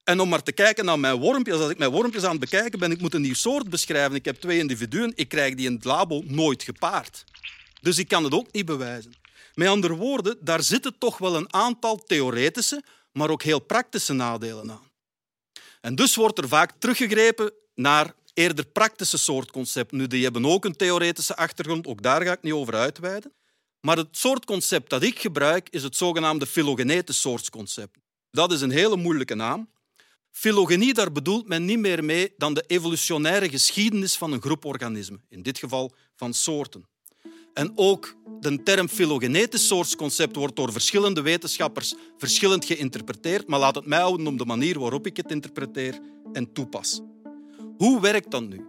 En 0.09 0.21
om 0.21 0.29
maar 0.29 0.43
te 0.43 0.53
kijken 0.53 0.85
naar 0.85 0.99
mijn 0.99 1.17
wormpjes, 1.17 1.57
als 1.57 1.71
ik 1.71 1.79
mijn 1.79 1.91
wormpjes 1.91 2.25
aan 2.25 2.31
het 2.31 2.41
bekijken 2.41 2.79
ben, 2.79 2.91
ik 2.91 3.01
moet 3.01 3.15
een 3.15 3.21
nieuw 3.21 3.35
soort 3.35 3.71
beschrijven. 3.71 4.15
Ik 4.15 4.25
heb 4.25 4.37
twee 4.37 4.59
individuen, 4.59 5.13
ik 5.15 5.29
krijg 5.29 5.55
die 5.55 5.67
in 5.67 5.75
het 5.75 5.85
labo 5.85 6.23
nooit 6.25 6.63
gepaard. 6.63 7.25
Dus 7.81 7.99
ik 7.99 8.09
kan 8.09 8.25
het 8.25 8.33
ook 8.33 8.53
niet 8.53 8.65
bewijzen. 8.65 9.15
Met 9.55 9.69
andere 9.69 9.95
woorden, 9.95 10.37
daar 10.41 10.63
zitten 10.63 10.99
toch 10.99 11.19
wel 11.19 11.37
een 11.37 11.53
aantal 11.53 11.97
theoretische, 11.97 12.83
maar 13.13 13.31
ook 13.31 13.43
heel 13.43 13.59
praktische 13.59 14.13
nadelen 14.13 14.71
aan. 14.71 14.91
En 15.81 15.95
dus 15.95 16.15
wordt 16.15 16.39
er 16.39 16.49
vaak 16.49 16.73
teruggegrepen 16.79 17.53
naar 17.75 18.15
eerder 18.35 18.67
praktische 18.67 19.19
soortconcepten. 19.19 19.99
Nu, 19.99 20.07
die 20.07 20.25
hebben 20.25 20.47
ook 20.47 20.65
een 20.65 20.77
theoretische 20.77 21.37
achtergrond, 21.37 21.87
ook 21.87 22.03
daar 22.03 22.23
ga 22.23 22.33
ik 22.33 22.43
niet 22.43 22.53
over 22.53 22.75
uitweiden. 22.75 23.33
Maar 23.81 23.97
het 23.97 24.17
soortconcept 24.17 24.91
dat 24.91 25.03
ik 25.03 25.19
gebruik 25.19 25.69
is 25.71 25.83
het 25.83 25.97
zogenaamde 25.97 26.47
filogenetisch 26.47 27.21
soortconcept. 27.21 27.97
Dat 28.31 28.53
is 28.53 28.61
een 28.61 28.71
hele 28.71 28.97
moeilijke 28.97 29.35
naam. 29.35 29.69
Filogenie, 30.39 30.95
daar 30.95 31.13
bedoelt 31.13 31.49
men 31.49 31.65
niet 31.65 31.79
meer 31.79 32.05
mee 32.05 32.33
dan 32.37 32.55
de 32.55 32.65
evolutionaire 32.67 33.49
geschiedenis 33.49 34.17
van 34.17 34.33
een 34.33 34.41
groep 34.41 34.65
organismen, 34.65 35.23
in 35.29 35.43
dit 35.43 35.59
geval 35.59 35.93
van 36.17 36.35
soorten. 36.35 36.89
En 37.55 37.73
ook 37.75 38.17
de 38.41 38.63
term 38.63 38.89
filogenetisch 38.89 39.67
soortconcept 39.67 40.37
wordt 40.37 40.57
door 40.57 40.73
verschillende 40.73 41.23
wetenschappers 41.23 41.95
verschillend 42.17 42.65
geïnterpreteerd, 42.65 43.49
maar 43.49 43.59
laat 43.59 43.75
het 43.75 43.87
mij 43.87 44.01
houden 44.01 44.27
om 44.27 44.37
de 44.37 44.45
manier 44.45 44.79
waarop 44.79 45.07
ik 45.07 45.17
het 45.17 45.31
interpreteer 45.31 45.99
en 46.33 46.53
toepas. 46.53 47.01
Hoe 47.77 48.01
werkt 48.01 48.31
dat 48.31 48.49
nu? 48.49 48.65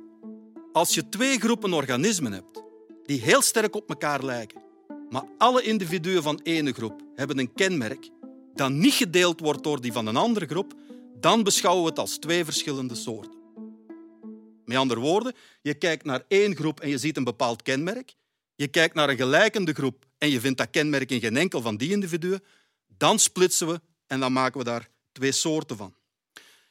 Als 0.72 0.94
je 0.94 1.10
twee 1.10 1.40
groepen 1.40 1.74
organismen 1.74 2.32
hebt 2.32 2.64
die 3.06 3.22
heel 3.22 3.42
sterk 3.42 3.76
op 3.76 3.90
elkaar 3.90 4.26
lijken, 4.26 4.62
maar 5.10 5.24
alle 5.38 5.62
individuen 5.62 6.24
van 6.24 6.40
ene 6.44 6.72
groep 6.72 7.02
hebben 7.16 7.40
een 7.40 7.54
kenmerk 7.54 8.10
dat 8.54 8.72
niet 8.72 8.94
gedeeld 8.94 9.40
wordt 9.40 9.64
door 9.64 9.82
die 9.82 9.92
van 9.92 10.08
een 10.08 10.18
andere 10.18 10.46
groep, 10.46 10.74
dan 11.20 11.44
beschouwen 11.44 11.84
we 11.84 11.90
het 11.90 12.00
als 12.00 12.18
twee 12.18 12.46
verschillende 12.46 12.96
soorten. 12.96 13.38
Met 14.66 14.78
andere 14.78 15.00
woorden, 15.00 15.34
je 15.62 15.74
kijkt 15.74 16.06
naar 16.06 16.24
één 16.28 16.56
groep 16.56 16.80
en 16.80 16.90
je 16.90 16.98
ziet 16.98 17.18
een 17.18 17.24
bepaald 17.24 17.62
kenmerk. 17.62 18.16
Je 18.56 18.68
kijkt 18.68 18.96
naar 18.96 19.10
een 19.10 19.18
gelijkende 19.18 19.74
groep 19.74 20.06
en 20.18 20.30
je 20.30 20.40
vindt 20.40 20.58
dat 20.58 20.70
kenmerk 20.70 21.12
in 21.12 21.20
geen 21.20 21.38
enkel 21.38 21.62
van 21.62 21.78
die 21.78 21.92
individuen. 21.92 22.44
Dan 22.98 23.20
splitsen 23.20 23.68
we 23.68 23.82
en 24.08 24.20
dan 24.20 24.34
maken 24.34 24.60
we 24.60 24.66
daar 24.66 24.90
twee 25.12 25.32
soorten 25.32 25.78
van. 25.78 25.94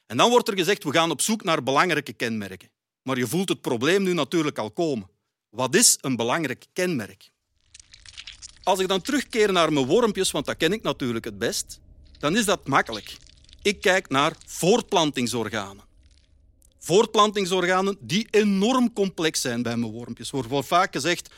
En 0.07 0.17
dan 0.17 0.31
wordt 0.31 0.49
er 0.49 0.57
gezegd, 0.57 0.85
we 0.85 0.93
gaan 0.93 1.11
op 1.11 1.21
zoek 1.21 1.45
naar 1.45 1.63
belangrijke 1.63 2.13
kenmerken. 2.13 2.71
Maar 3.03 3.19
je 3.19 3.27
voelt 3.27 3.49
het 3.49 3.61
probleem 3.61 4.03
nu 4.03 4.13
natuurlijk 4.13 4.59
al 4.59 4.71
komen. 4.71 5.09
Wat 5.49 5.75
is 5.75 5.99
een 6.01 6.17
belangrijk 6.17 6.67
kenmerk? 6.73 7.31
Als 8.63 8.79
ik 8.79 8.89
dan 8.89 9.01
terugkeer 9.01 9.53
naar 9.53 9.73
mijn 9.73 9.87
wormpjes, 9.87 10.31
want 10.31 10.47
dat 10.47 10.57
ken 10.57 10.73
ik 10.73 10.83
natuurlijk 10.83 11.25
het 11.25 11.39
best, 11.39 11.81
dan 12.19 12.37
is 12.37 12.45
dat 12.45 12.67
makkelijk. 12.67 13.17
Ik 13.63 13.81
kijk 13.81 14.09
naar 14.09 14.37
voortplantingsorganen. 14.47 15.85
Voortplantingsorganen 16.79 17.97
die 18.01 18.27
enorm 18.31 18.93
complex 18.93 19.41
zijn 19.41 19.63
bij 19.63 19.77
mijn 19.77 19.93
wormpjes. 19.93 20.33
Er 20.33 20.49
wordt 20.49 20.69
vaak 20.69 20.93
gezegd, 20.93 21.31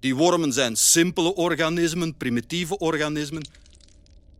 die 0.00 0.16
wormen 0.16 0.52
zijn 0.52 0.76
simpele 0.76 1.34
organismen, 1.34 2.16
primitieve 2.16 2.78
organismen. 2.78 3.48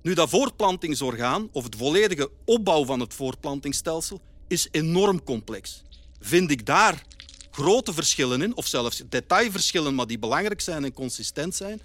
Nu, 0.02 0.14
dat 0.14 0.28
voortplantingsorgaan, 0.28 1.48
of 1.52 1.64
het 1.64 1.76
volledige 1.76 2.30
opbouw 2.44 2.84
van 2.84 3.00
het 3.00 3.14
voortplantingsstelsel, 3.14 4.20
is 4.48 4.68
enorm 4.70 5.22
complex. 5.22 5.82
Vind 6.20 6.50
ik 6.50 6.66
daar 6.66 7.02
grote 7.50 7.92
verschillen 7.92 8.42
in, 8.42 8.56
of 8.56 8.66
zelfs 8.66 9.02
detailverschillen, 9.08 9.94
maar 9.94 10.06
die 10.06 10.18
belangrijk 10.18 10.60
zijn 10.60 10.84
en 10.84 10.92
consistent 10.92 11.54
zijn, 11.54 11.80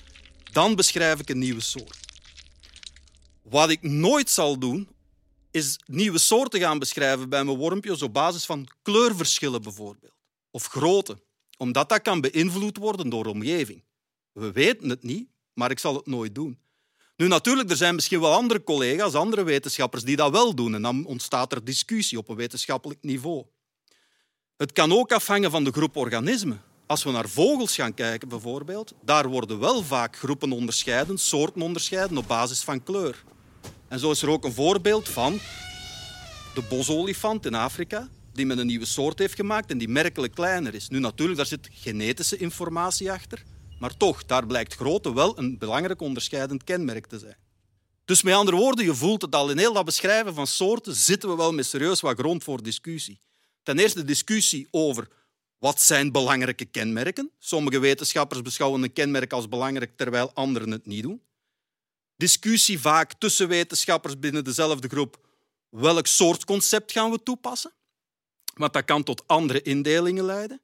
dan 0.52 0.76
beschrijf 0.76 1.20
ik 1.20 1.30
een 1.30 1.40
nieuwe 1.40 1.62
soort. 1.62 1.98
Wat 3.42 3.70
ik 3.70 3.82
nooit 3.82 4.30
zal 4.30 4.60
doen, 4.60 4.88
is 5.52 5.80
nieuwe 5.86 6.18
soorten 6.18 6.60
gaan 6.60 6.80
beschrijven 6.80 7.30
bij 7.30 7.44
mijn 7.44 7.58
wormpjes 7.58 8.02
op 8.02 8.14
basis 8.14 8.46
van 8.46 8.68
kleurverschillen 8.82 9.62
bijvoorbeeld. 9.62 10.14
Of 10.52 10.66
grootte, 10.66 11.18
omdat 11.58 11.90
dat 11.90 12.02
kan 12.02 12.22
beïnvloed 12.22 12.78
worden 12.78 13.10
door 13.10 13.24
de 13.24 13.30
omgeving. 13.30 13.84
We 14.32 14.52
weten 14.52 14.90
het 14.90 15.04
niet, 15.04 15.30
maar 15.54 15.72
ik 15.72 15.80
zal 15.80 15.96
het 15.96 16.06
nooit 16.06 16.36
doen. 16.36 16.60
Nu, 17.16 17.28
natuurlijk, 17.28 17.70
er 17.70 17.76
zijn 17.76 17.96
misschien 17.96 18.20
wel 18.20 18.34
andere 18.34 18.64
collega's, 18.64 19.14
andere 19.14 19.44
wetenschappers 19.44 20.04
die 20.04 20.16
dat 20.16 20.32
wel 20.32 20.56
doen. 20.56 20.76
En 20.76 20.82
dan 20.82 21.06
ontstaat 21.06 21.52
er 21.52 21.64
discussie 21.64 22.18
op 22.18 22.30
een 22.30 22.36
wetenschappelijk 22.36 23.00
niveau. 23.02 23.46
Het 24.58 24.72
kan 24.72 24.92
ook 24.92 25.12
afhangen 25.12 25.52
van 25.52 25.64
de 25.64 25.72
groep 25.72 25.96
organismen. 25.96 26.62
Als 26.86 27.04
we 27.04 27.12
naar 27.12 27.30
vogels 27.30 27.76
gaan 27.76 27.94
kijken, 27.94 28.30
bijvoorbeeld, 28.30 28.94
daar 29.02 29.28
worden 29.28 29.60
wel 29.60 29.84
vaak 29.84 30.18
groepen 30.18 30.52
onderscheiden, 30.52 31.18
soorten 31.18 31.62
onderscheiden 31.62 32.18
op 32.18 32.28
basis 32.28 32.64
van 32.64 32.84
kleur. 32.84 33.24
En 33.90 34.00
zo 34.00 34.12
is 34.12 34.22
er 34.22 34.30
ook 34.30 34.46
een 34.46 34.54
voorbeeld 34.54 35.10
van 35.10 35.40
de 36.54 36.62
bosolifant 36.70 37.46
in 37.46 37.54
Afrika, 37.54 38.10
die 38.34 38.46
met 38.46 38.58
een 38.58 38.68
nieuwe 38.68 38.86
soort 38.86 39.20
heeft 39.20 39.36
gemaakt 39.36 39.72
en 39.72 39.78
die 39.78 39.88
merkelijk 39.88 40.34
kleiner 40.34 40.74
is. 40.74 40.90
Nu 40.90 41.00
natuurlijk, 41.00 41.38
daar 41.38 41.48
zit 41.48 41.70
genetische 41.72 42.38
informatie 42.38 43.12
achter, 43.12 43.44
maar 43.80 43.98
toch, 43.98 44.26
daar 44.26 44.46
blijkt 44.46 44.76
grootte 44.76 45.14
wel 45.14 45.38
een 45.38 45.58
belangrijk 45.58 46.02
onderscheidend 46.02 46.64
kenmerk 46.64 47.06
te 47.06 47.20
zijn. 47.20 47.38
Dus 48.06 48.24
met 48.24 48.34
andere 48.34 48.58
woorden, 48.58 48.86
je 48.86 48.96
voelt 48.96 49.22
het 49.22 49.36
al 49.36 49.50
in 49.50 49.58
heel 49.58 49.74
dat 49.74 49.86
beschrijven 49.86 50.34
van 50.34 50.48
soorten 50.48 50.96
zitten 50.96 51.30
we 51.30 51.36
wel 51.36 51.54
met 51.54 51.66
serieus 51.66 52.00
wat 52.00 52.20
grond 52.20 52.44
voor 52.44 52.64
discussie. 52.64 53.22
Ten 53.64 53.80
eerste 53.80 54.04
discussie 54.04 54.68
over 54.72 55.08
wat 55.58 55.82
zijn 55.82 56.12
belangrijke 56.12 56.66
kenmerken. 56.66 57.32
Sommige 57.40 57.80
wetenschappers 57.80 58.42
beschouwen 58.42 58.84
een 58.84 58.94
kenmerk 58.94 59.34
als 59.34 59.48
belangrijk 59.48 59.92
terwijl 59.98 60.32
anderen 60.34 60.72
het 60.72 60.86
niet 60.86 61.04
doen 61.04 61.22
discussie 62.20 62.80
vaak 62.80 63.14
tussen 63.14 63.48
wetenschappers 63.48 64.20
binnen 64.20 64.44
dezelfde 64.44 64.88
groep. 64.88 65.28
Welk 65.70 66.08
soort 66.08 66.46
concept 66.46 66.92
gaan 66.92 67.12
we 67.12 67.24
toepassen? 67.24 67.74
Want 68.54 68.74
dat 68.74 68.86
kan 68.86 69.04
tot 69.04 69.28
andere 69.28 69.62
indelingen 69.62 70.26
leiden. 70.26 70.62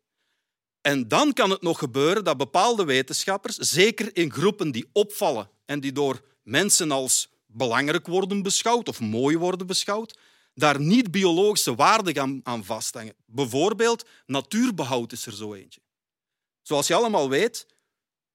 En 0.82 1.08
dan 1.08 1.34
kan 1.34 1.50
het 1.50 1.62
nog 1.62 1.80
gebeuren 1.80 2.24
dat 2.24 2.38
bepaalde 2.38 2.86
wetenschappers, 2.86 3.56
zeker 3.56 4.16
in 4.16 4.32
groepen 4.32 4.72
die 4.72 4.90
opvallen 4.94 5.50
en 5.66 5.80
die 5.80 5.92
door 5.92 6.22
mensen 6.44 6.92
als 6.92 7.30
belangrijk 7.46 8.08
worden 8.08 8.42
beschouwd 8.42 8.88
of 8.88 9.00
mooi 9.00 9.38
worden 9.38 9.68
beschouwd, 9.68 10.18
daar 10.54 10.80
niet 10.80 11.12
biologische 11.12 11.76
waarden 11.76 12.42
aan 12.44 12.66
vasthangen. 12.66 13.16
Bijvoorbeeld 13.26 14.06
natuurbehoud 14.26 15.12
is 15.12 15.26
er 15.26 15.34
zo 15.34 15.54
eentje. 15.54 15.82
Zoals 16.62 16.88
je 16.88 16.96
allemaal 16.96 17.30
weet, 17.30 17.66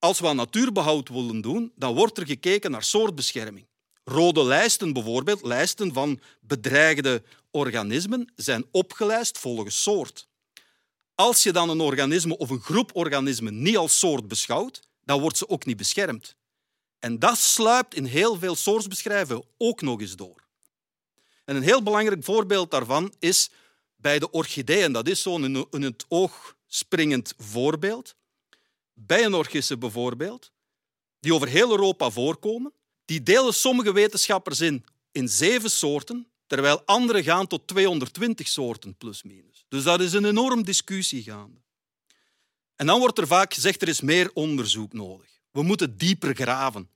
als 0.01 0.21
we 0.21 0.27
aan 0.27 0.37
natuurbehoud 0.37 1.09
willen 1.09 1.41
doen, 1.41 1.73
dan 1.77 1.95
wordt 1.95 2.19
er 2.19 2.27
gekeken 2.27 2.71
naar 2.71 2.83
soortbescherming. 2.83 3.67
Rode 4.05 4.45
lijsten 4.45 4.93
bijvoorbeeld, 4.93 5.43
lijsten 5.43 5.93
van 5.93 6.21
bedreigde 6.41 7.23
organismen, 7.51 8.33
zijn 8.37 8.65
opgelijst 8.71 9.39
volgens 9.39 9.83
soort. 9.83 10.29
Als 11.15 11.43
je 11.43 11.53
dan 11.53 11.71
een 11.71 11.81
organisme 11.81 12.37
of 12.37 12.51
een 12.51 12.61
groep 12.61 12.91
organismen 12.97 13.63
niet 13.63 13.77
als 13.77 13.99
soort 13.99 14.29
beschouwt, 14.29 14.81
dan 15.05 15.21
wordt 15.21 15.37
ze 15.37 15.49
ook 15.49 15.65
niet 15.65 15.77
beschermd. 15.77 16.37
En 16.99 17.19
dat 17.19 17.39
sluipt 17.39 17.95
in 17.95 18.05
heel 18.05 18.39
veel 18.39 18.57
soortbeschrijvingen 18.57 19.45
ook 19.59 19.81
nog 19.81 20.01
eens 20.01 20.17
door. 20.17 20.45
En 21.45 21.57
een 21.57 21.63
heel 21.63 21.83
belangrijk 21.83 22.25
voorbeeld 22.25 22.71
daarvan 22.71 23.15
is 23.19 23.51
bij 23.97 24.19
de 24.19 24.31
orchideeën. 24.31 24.93
Dat 24.93 25.09
is 25.09 25.23
zo'n 25.23 25.67
in 25.71 25.83
het 25.83 26.05
oog 26.09 26.57
springend 26.67 27.35
voorbeeld 27.37 28.15
bijenorchissen 29.07 29.79
bijvoorbeeld, 29.79 30.53
die 31.21 31.35
over 31.35 31.49
heel 31.49 31.71
Europa 31.71 32.11
voorkomen, 32.11 32.73
die 33.05 33.23
delen 33.23 33.55
sommige 33.55 33.93
wetenschappers 33.93 34.61
in 34.61 34.85
in 35.13 35.29
zeven 35.29 35.71
soorten, 35.71 36.27
terwijl 36.47 36.83
andere 36.85 37.23
gaan 37.23 37.47
tot 37.47 37.67
220 37.67 38.49
soorten 38.49 38.97
plus 38.97 39.23
minus. 39.23 39.65
Dus 39.69 39.83
dat 39.83 40.01
is 40.01 40.13
een 40.13 40.25
enorm 40.25 40.65
discussie 40.65 41.23
gaande. 41.23 41.61
En 42.77 42.87
dan 42.87 42.99
wordt 42.99 43.19
er 43.19 43.27
vaak 43.27 43.55
gezegd 43.55 43.83
er 43.83 43.89
is 43.89 44.01
meer 44.01 44.31
onderzoek 44.33 44.93
nodig. 44.93 45.29
We 45.51 45.63
moeten 45.63 45.97
dieper 45.97 46.35
graven. 46.35 46.91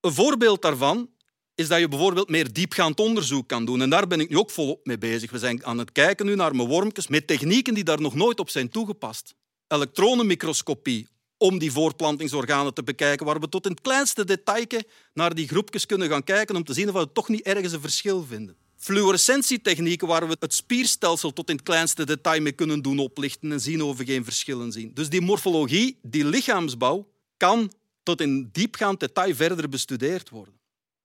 Een 0.00 0.12
voorbeeld 0.12 0.62
daarvan 0.62 1.10
is 1.54 1.68
dat 1.68 1.78
je 1.78 1.88
bijvoorbeeld 1.88 2.28
meer 2.28 2.52
diepgaand 2.52 3.00
onderzoek 3.00 3.48
kan 3.48 3.64
doen. 3.64 3.82
En 3.82 3.90
daar 3.90 4.06
ben 4.06 4.20
ik 4.20 4.28
nu 4.28 4.38
ook 4.38 4.50
volop 4.50 4.86
mee 4.86 4.98
bezig. 4.98 5.30
We 5.30 5.38
zijn 5.38 5.64
aan 5.64 5.78
het 5.78 5.92
kijken 5.92 6.26
nu 6.26 6.34
naar 6.34 6.54
mijn 6.54 6.68
wormpjes 6.68 7.06
met 7.06 7.26
technieken 7.26 7.74
die 7.74 7.84
daar 7.84 8.00
nog 8.00 8.14
nooit 8.14 8.40
op 8.40 8.50
zijn 8.50 8.68
toegepast 8.68 9.34
elektronenmicroscopie 9.68 11.08
om 11.36 11.58
die 11.58 11.72
voortplantingsorganen 11.72 12.74
te 12.74 12.82
bekijken, 12.82 13.26
waar 13.26 13.40
we 13.40 13.48
tot 13.48 13.64
in 13.64 13.70
het 13.70 13.80
kleinste 13.80 14.24
detail 14.24 14.82
naar 15.14 15.34
die 15.34 15.48
groepjes 15.48 15.86
kunnen 15.86 16.08
gaan 16.08 16.24
kijken 16.24 16.56
om 16.56 16.64
te 16.64 16.72
zien 16.72 16.88
of 16.88 16.94
we 16.94 17.12
toch 17.12 17.28
niet 17.28 17.42
ergens 17.42 17.72
een 17.72 17.80
verschil 17.80 18.24
vinden. 18.28 18.56
Fluorescentietechnieken 18.76 20.08
waar 20.08 20.28
we 20.28 20.36
het 20.38 20.54
spierstelsel 20.54 21.32
tot 21.32 21.48
in 21.48 21.56
het 21.56 21.64
kleinste 21.64 22.06
detail 22.06 22.40
mee 22.40 22.52
kunnen 22.52 22.82
doen 22.82 22.98
oplichten 22.98 23.52
en 23.52 23.60
zien 23.60 23.82
of 23.82 23.96
we 23.96 24.04
geen 24.04 24.24
verschillen 24.24 24.72
zien. 24.72 24.90
Dus 24.94 25.08
die 25.08 25.20
morfologie, 25.20 25.98
die 26.02 26.24
lichaamsbouw, 26.24 27.08
kan 27.36 27.72
tot 28.02 28.20
in 28.20 28.48
diepgaand 28.52 29.00
detail 29.00 29.34
verder 29.34 29.68
bestudeerd 29.68 30.28
worden. 30.28 30.54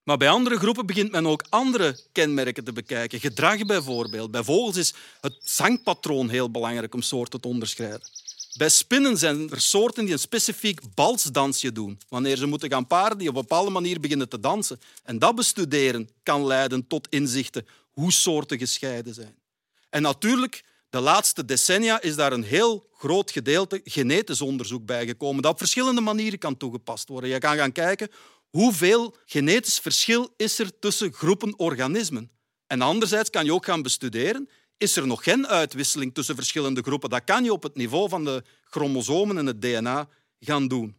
Maar 0.03 0.17
bij 0.17 0.29
andere 0.29 0.57
groepen 0.57 0.85
begint 0.85 1.11
men 1.11 1.27
ook 1.27 1.43
andere 1.49 1.99
kenmerken 2.11 2.63
te 2.63 2.73
bekijken. 2.73 3.19
Gedrag 3.19 3.65
bijvoorbeeld. 3.65 4.31
Bij 4.31 4.43
vogels 4.43 4.77
is 4.77 4.93
het 5.21 5.37
zangpatroon 5.39 6.29
heel 6.29 6.51
belangrijk 6.51 6.93
om 6.93 7.01
soorten 7.01 7.41
te 7.41 7.47
onderscheiden. 7.47 8.09
Bij 8.57 8.69
spinnen 8.69 9.17
zijn 9.17 9.49
er 9.49 9.61
soorten 9.61 10.03
die 10.03 10.13
een 10.13 10.19
specifiek 10.19 10.79
balsdansje 10.93 11.71
doen. 11.71 11.99
Wanneer 12.09 12.37
ze 12.37 12.45
moeten 12.45 12.69
gaan 12.69 12.87
paren, 12.87 13.17
die 13.17 13.29
op 13.29 13.35
een 13.35 13.41
bepaalde 13.41 13.71
manier 13.71 13.99
beginnen 13.99 14.29
te 14.29 14.39
dansen. 14.39 14.79
En 15.03 15.19
dat 15.19 15.35
bestuderen 15.35 16.09
kan 16.23 16.45
leiden 16.45 16.87
tot 16.87 17.07
inzichten 17.09 17.67
hoe 17.91 18.11
soorten 18.11 18.57
gescheiden 18.57 19.13
zijn. 19.13 19.35
En 19.89 20.01
natuurlijk, 20.01 20.63
de 20.89 20.99
laatste 20.99 21.45
decennia 21.45 22.01
is 22.01 22.15
daar 22.15 22.33
een 22.33 22.43
heel 22.43 22.89
groot 22.93 23.31
gedeelte 23.31 23.81
genetisch 23.83 24.41
onderzoek 24.41 24.85
bij 24.85 25.05
gekomen 25.05 25.41
dat 25.41 25.51
op 25.51 25.57
verschillende 25.57 26.01
manieren 26.01 26.39
kan 26.39 26.57
toegepast 26.57 27.07
worden. 27.07 27.29
Je 27.29 27.37
kan 27.37 27.57
gaan 27.57 27.71
kijken 27.71 28.09
hoeveel 28.49 29.15
genetisch 29.25 29.79
verschil 29.79 30.33
is 30.37 30.59
er 30.59 30.79
tussen 30.79 31.13
groepen 31.13 31.59
organismen. 31.59 32.31
En 32.67 32.81
anderzijds 32.81 33.29
kan 33.29 33.45
je 33.45 33.53
ook 33.53 33.65
gaan 33.65 33.81
bestuderen 33.81 34.49
is 34.83 34.95
er 34.95 35.07
nog 35.07 35.23
geen 35.23 35.47
uitwisseling 35.47 36.13
tussen 36.13 36.35
verschillende 36.35 36.81
groepen. 36.81 37.09
Dat 37.09 37.23
kan 37.23 37.43
je 37.43 37.53
op 37.53 37.63
het 37.63 37.75
niveau 37.75 38.09
van 38.09 38.23
de 38.25 38.43
chromosomen 38.69 39.37
en 39.37 39.45
het 39.45 39.61
DNA 39.61 40.07
gaan 40.39 40.67
doen. 40.67 40.95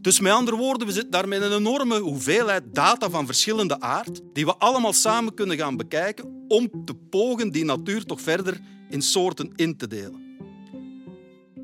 Dus 0.00 0.20
met 0.20 0.32
andere 0.32 0.56
woorden, 0.56 0.86
we 0.86 0.92
zitten 0.92 1.10
daar 1.10 1.28
met 1.28 1.42
een 1.42 1.52
enorme 1.52 1.98
hoeveelheid 1.98 2.62
data 2.74 3.10
van 3.10 3.26
verschillende 3.26 3.80
aard, 3.80 4.20
die 4.32 4.44
we 4.44 4.56
allemaal 4.56 4.92
samen 4.92 5.34
kunnen 5.34 5.56
gaan 5.56 5.76
bekijken 5.76 6.44
om 6.48 6.84
te 6.84 6.94
pogen 6.94 7.50
die 7.50 7.64
natuur 7.64 8.04
toch 8.04 8.20
verder 8.20 8.60
in 8.90 9.02
soorten 9.02 9.52
in 9.54 9.76
te 9.76 9.86
delen. 9.86 10.24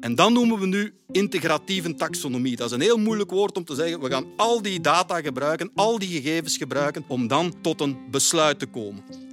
En 0.01 0.15
dat 0.15 0.31
noemen 0.31 0.59
we 0.59 0.67
nu 0.67 0.95
integratieve 1.11 1.95
taxonomie. 1.95 2.57
Dat 2.57 2.67
is 2.67 2.73
een 2.73 2.81
heel 2.81 2.99
moeilijk 2.99 3.31
woord 3.31 3.57
om 3.57 3.65
te 3.65 3.75
zeggen. 3.75 4.01
We 4.01 4.11
gaan 4.11 4.27
al 4.37 4.63
die 4.63 4.81
data 4.81 5.21
gebruiken, 5.21 5.71
al 5.75 5.99
die 5.99 6.09
gegevens 6.09 6.57
gebruiken 6.57 7.05
om 7.09 7.27
dan 7.29 7.55
tot 7.61 7.81
een 7.81 7.97
besluit 8.11 8.59
te 8.59 8.67
komen. 8.67 9.32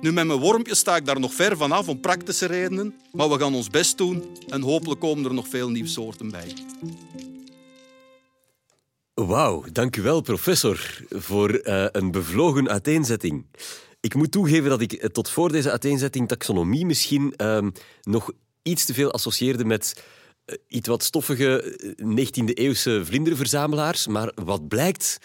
Nu, 0.00 0.12
met 0.12 0.26
mijn 0.26 0.38
wormpjes 0.38 0.78
sta 0.78 0.96
ik 0.96 1.06
daar 1.06 1.20
nog 1.20 1.34
ver 1.34 1.56
vanaf 1.56 1.88
om 1.88 2.00
praktische 2.00 2.46
redenen, 2.46 2.94
maar 3.12 3.28
we 3.28 3.38
gaan 3.38 3.54
ons 3.54 3.68
best 3.68 3.98
doen 3.98 4.24
en 4.48 4.62
hopelijk 4.62 5.00
komen 5.00 5.24
er 5.24 5.34
nog 5.34 5.48
veel 5.48 5.70
nieuwe 5.70 5.88
soorten 5.88 6.30
bij. 6.30 6.52
Wauw, 9.14 9.64
dank 9.72 9.96
u 9.96 10.02
wel, 10.02 10.20
professor, 10.20 11.04
voor 11.08 11.60
uh, 11.64 11.86
een 11.92 12.10
bevlogen 12.10 12.68
uiteenzetting. 12.68 13.46
Ik 14.00 14.14
moet 14.14 14.32
toegeven 14.32 14.70
dat 14.70 14.80
ik 14.80 15.08
tot 15.12 15.30
voor 15.30 15.52
deze 15.52 15.70
uiteenzetting 15.70 16.28
taxonomie 16.28 16.86
misschien 16.86 17.34
uh, 17.36 17.66
nog 18.02 18.32
iets 18.62 18.84
te 18.84 18.94
veel 18.94 19.10
associeerde 19.10 19.64
met 19.64 20.04
uh, 20.46 20.56
iets 20.68 20.88
wat 20.88 21.02
stoffige 21.02 21.78
19e-eeuwse 21.96 22.90
eh, 22.90 23.04
vlinderverzamelaars. 23.04 24.06
Maar 24.06 24.32
wat 24.34 24.68
blijkt, 24.68 25.18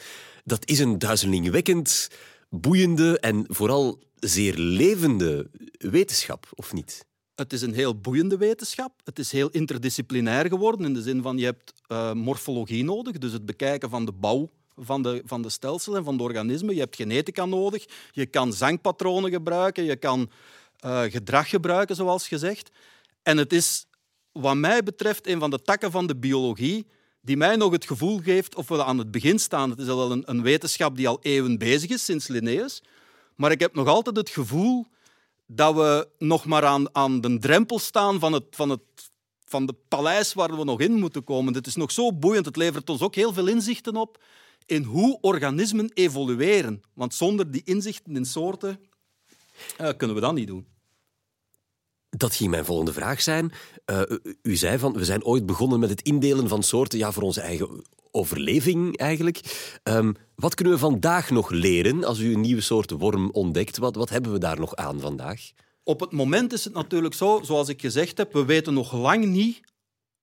dat 0.43 0.67
is 0.69 0.79
een 0.79 0.99
duizelingwekkend, 0.99 2.09
boeiende 2.49 3.19
en 3.19 3.45
vooral 3.47 4.03
zeer 4.27 4.57
levende 4.57 5.49
wetenschap, 5.77 6.47
of 6.53 6.73
niet? 6.73 7.05
Het 7.35 7.53
is 7.53 7.61
een 7.61 7.73
heel 7.73 7.99
boeiende 7.99 8.37
wetenschap. 8.37 8.91
Het 9.03 9.19
is 9.19 9.31
heel 9.31 9.49
interdisciplinair 9.49 10.45
geworden 10.45 10.85
in 10.85 10.93
de 10.93 11.01
zin 11.01 11.21
van 11.21 11.37
je 11.37 11.45
hebt 11.45 11.73
uh, 11.87 12.13
morfologie 12.13 12.83
nodig, 12.83 13.17
dus 13.17 13.31
het 13.31 13.45
bekijken 13.45 13.89
van 13.89 14.05
de 14.05 14.11
bouw 14.11 14.49
van 14.77 15.01
de, 15.01 15.21
van 15.25 15.41
de 15.41 15.49
stelselen 15.49 15.97
en 15.97 16.03
van 16.03 16.17
de 16.17 16.23
organismen. 16.23 16.73
Je 16.73 16.79
hebt 16.79 16.95
genetica 16.95 17.45
nodig, 17.45 17.85
je 18.11 18.25
kan 18.25 18.53
zangpatronen 18.53 19.31
gebruiken, 19.31 19.83
je 19.83 19.95
kan 19.95 20.29
uh, 20.85 21.01
gedrag 21.01 21.49
gebruiken, 21.49 21.95
zoals 21.95 22.27
gezegd. 22.27 22.69
En 23.23 23.37
het 23.37 23.53
is, 23.53 23.85
wat 24.31 24.55
mij 24.55 24.83
betreft, 24.83 25.27
een 25.27 25.39
van 25.39 25.49
de 25.49 25.61
takken 25.61 25.91
van 25.91 26.07
de 26.07 26.15
biologie 26.15 26.87
die 27.21 27.37
mij 27.37 27.55
nog 27.55 27.71
het 27.71 27.85
gevoel 27.85 28.19
geeft 28.19 28.55
of 28.55 28.67
we 28.67 28.83
aan 28.83 28.97
het 28.97 29.11
begin 29.11 29.39
staan. 29.39 29.69
Het 29.69 29.79
is 29.79 29.87
al 29.87 30.11
een, 30.11 30.23
een 30.25 30.41
wetenschap 30.41 30.95
die 30.95 31.07
al 31.07 31.19
eeuwen 31.21 31.57
bezig 31.57 31.89
is, 31.89 32.05
sinds 32.05 32.27
Linnaeus. 32.27 32.81
Maar 33.35 33.51
ik 33.51 33.59
heb 33.59 33.75
nog 33.75 33.87
altijd 33.87 34.15
het 34.15 34.29
gevoel 34.29 34.85
dat 35.45 35.75
we 35.75 36.07
nog 36.17 36.45
maar 36.45 36.65
aan, 36.65 36.95
aan 36.95 37.21
de 37.21 37.37
drempel 37.37 37.79
staan 37.79 38.19
van 38.19 38.33
het, 38.33 38.45
van 38.49 38.69
het 38.69 38.81
van 39.45 39.65
de 39.65 39.75
paleis 39.87 40.33
waar 40.33 40.57
we 40.57 40.63
nog 40.63 40.79
in 40.79 40.93
moeten 40.93 41.23
komen. 41.23 41.53
Dit 41.53 41.67
is 41.67 41.75
nog 41.75 41.91
zo 41.91 42.13
boeiend. 42.13 42.45
Het 42.45 42.55
levert 42.55 42.89
ons 42.89 43.01
ook 43.01 43.15
heel 43.15 43.33
veel 43.33 43.47
inzichten 43.47 43.95
op 43.95 44.23
in 44.65 44.83
hoe 44.83 45.17
organismen 45.21 45.91
evolueren. 45.93 46.83
Want 46.93 47.13
zonder 47.13 47.51
die 47.51 47.61
inzichten 47.65 48.15
in 48.15 48.25
soorten 48.25 48.79
uh, 49.81 49.89
kunnen 49.97 50.15
we 50.15 50.21
dat 50.21 50.33
niet 50.33 50.47
doen. 50.47 50.67
Dat 52.17 52.35
ging 52.35 52.49
mijn 52.49 52.65
volgende 52.65 52.93
vraag 52.93 53.21
zijn. 53.21 53.51
Uh, 53.91 54.01
u 54.41 54.55
zei 54.55 54.77
van, 54.77 54.93
we 54.93 55.05
zijn 55.05 55.23
ooit 55.23 55.45
begonnen 55.45 55.79
met 55.79 55.89
het 55.89 56.01
indelen 56.01 56.47
van 56.47 56.63
soorten 56.63 56.99
ja, 56.99 57.11
voor 57.11 57.23
onze 57.23 57.41
eigen 57.41 57.83
overleving 58.11 58.97
eigenlijk. 58.97 59.41
Um, 59.83 60.15
wat 60.35 60.55
kunnen 60.55 60.73
we 60.73 60.79
vandaag 60.79 61.29
nog 61.29 61.49
leren 61.49 62.03
als 62.03 62.19
u 62.19 62.33
een 62.33 62.41
nieuwe 62.41 62.61
soort 62.61 62.91
worm 62.91 63.29
ontdekt? 63.31 63.77
Wat, 63.77 63.95
wat 63.95 64.09
hebben 64.09 64.31
we 64.31 64.37
daar 64.37 64.59
nog 64.59 64.75
aan 64.75 64.99
vandaag? 64.99 65.51
Op 65.83 65.99
het 65.99 66.11
moment 66.11 66.53
is 66.53 66.63
het 66.63 66.73
natuurlijk 66.73 67.13
zo, 67.13 67.39
zoals 67.43 67.69
ik 67.69 67.81
gezegd 67.81 68.17
heb, 68.17 68.33
we 68.33 68.45
weten 68.45 68.73
nog 68.73 68.93
lang 68.93 69.25
niet 69.25 69.61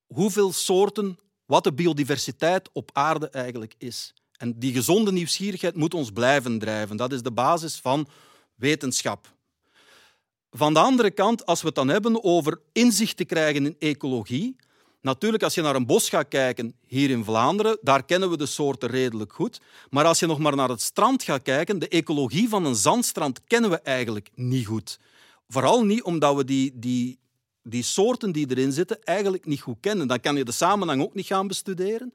hoeveel 0.06 0.52
soorten, 0.52 1.18
wat 1.46 1.64
de 1.64 1.72
biodiversiteit 1.72 2.68
op 2.72 2.90
aarde 2.92 3.28
eigenlijk 3.28 3.74
is. 3.78 4.14
En 4.36 4.58
die 4.58 4.72
gezonde 4.72 5.12
nieuwsgierigheid 5.12 5.76
moet 5.76 5.94
ons 5.94 6.10
blijven 6.10 6.58
drijven. 6.58 6.96
Dat 6.96 7.12
is 7.12 7.22
de 7.22 7.32
basis 7.32 7.76
van 7.76 8.08
wetenschap. 8.54 9.34
Van 10.54 10.74
de 10.74 10.80
andere 10.80 11.10
kant, 11.10 11.46
als 11.46 11.60
we 11.60 11.66
het 11.66 11.74
dan 11.74 11.88
hebben 11.88 12.24
over 12.24 12.60
inzicht 12.72 13.16
te 13.16 13.24
krijgen 13.24 13.66
in 13.66 13.76
ecologie, 13.78 14.56
Natuurlijk, 15.02 15.42
als 15.42 15.54
je 15.54 15.62
naar 15.62 15.74
een 15.74 15.86
bos 15.86 16.08
gaat 16.08 16.28
kijken 16.28 16.74
hier 16.86 17.10
in 17.10 17.24
Vlaanderen, 17.24 17.78
daar 17.80 18.04
kennen 18.04 18.30
we 18.30 18.36
de 18.36 18.46
soorten 18.46 18.88
redelijk 18.88 19.32
goed. 19.32 19.60
Maar 19.90 20.04
als 20.04 20.18
je 20.18 20.26
nog 20.26 20.38
maar 20.38 20.56
naar 20.56 20.68
het 20.68 20.80
strand 20.80 21.22
gaat 21.22 21.42
kijken, 21.42 21.78
de 21.78 21.88
ecologie 21.88 22.48
van 22.48 22.64
een 22.64 22.74
zandstrand 22.74 23.40
kennen 23.44 23.70
we 23.70 23.76
eigenlijk 23.76 24.30
niet 24.34 24.66
goed. 24.66 24.98
Vooral 25.48 25.84
niet 25.84 26.02
omdat 26.02 26.36
we 26.36 26.44
die, 26.44 26.72
die, 26.74 27.18
die 27.62 27.82
soorten 27.82 28.32
die 28.32 28.50
erin 28.50 28.72
zitten 28.72 29.02
eigenlijk 29.02 29.46
niet 29.46 29.60
goed 29.60 29.76
kennen. 29.80 30.08
Dan 30.08 30.20
kan 30.20 30.36
je 30.36 30.44
de 30.44 30.52
samenhang 30.52 31.02
ook 31.02 31.14
niet 31.14 31.26
gaan 31.26 31.46
bestuderen. 31.46 32.14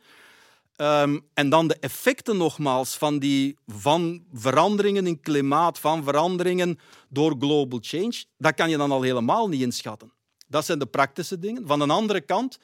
Um, 0.82 1.22
en 1.34 1.50
dan 1.50 1.68
de 1.68 1.78
effecten 1.80 2.38
nogmaals 2.38 2.96
van, 2.96 3.20
die, 3.20 3.58
van 3.68 4.26
veranderingen 4.34 5.08
in 5.08 5.20
klimaat, 5.20 5.80
van 5.80 6.04
veranderingen 6.04 6.80
door 7.10 7.36
global 7.40 7.80
change, 7.82 8.24
dat 8.38 8.54
kan 8.54 8.70
je 8.70 8.78
dan 8.78 8.92
al 8.92 9.02
helemaal 9.02 9.48
niet 9.48 9.62
inschatten. 9.62 10.12
Dat 10.48 10.66
zijn 10.66 10.80
de 10.80 10.86
praktische 10.86 11.40
dingen. 11.40 11.68
Van 11.68 11.80
de 11.80 11.88
andere 11.88 12.22
kant, 12.22 12.58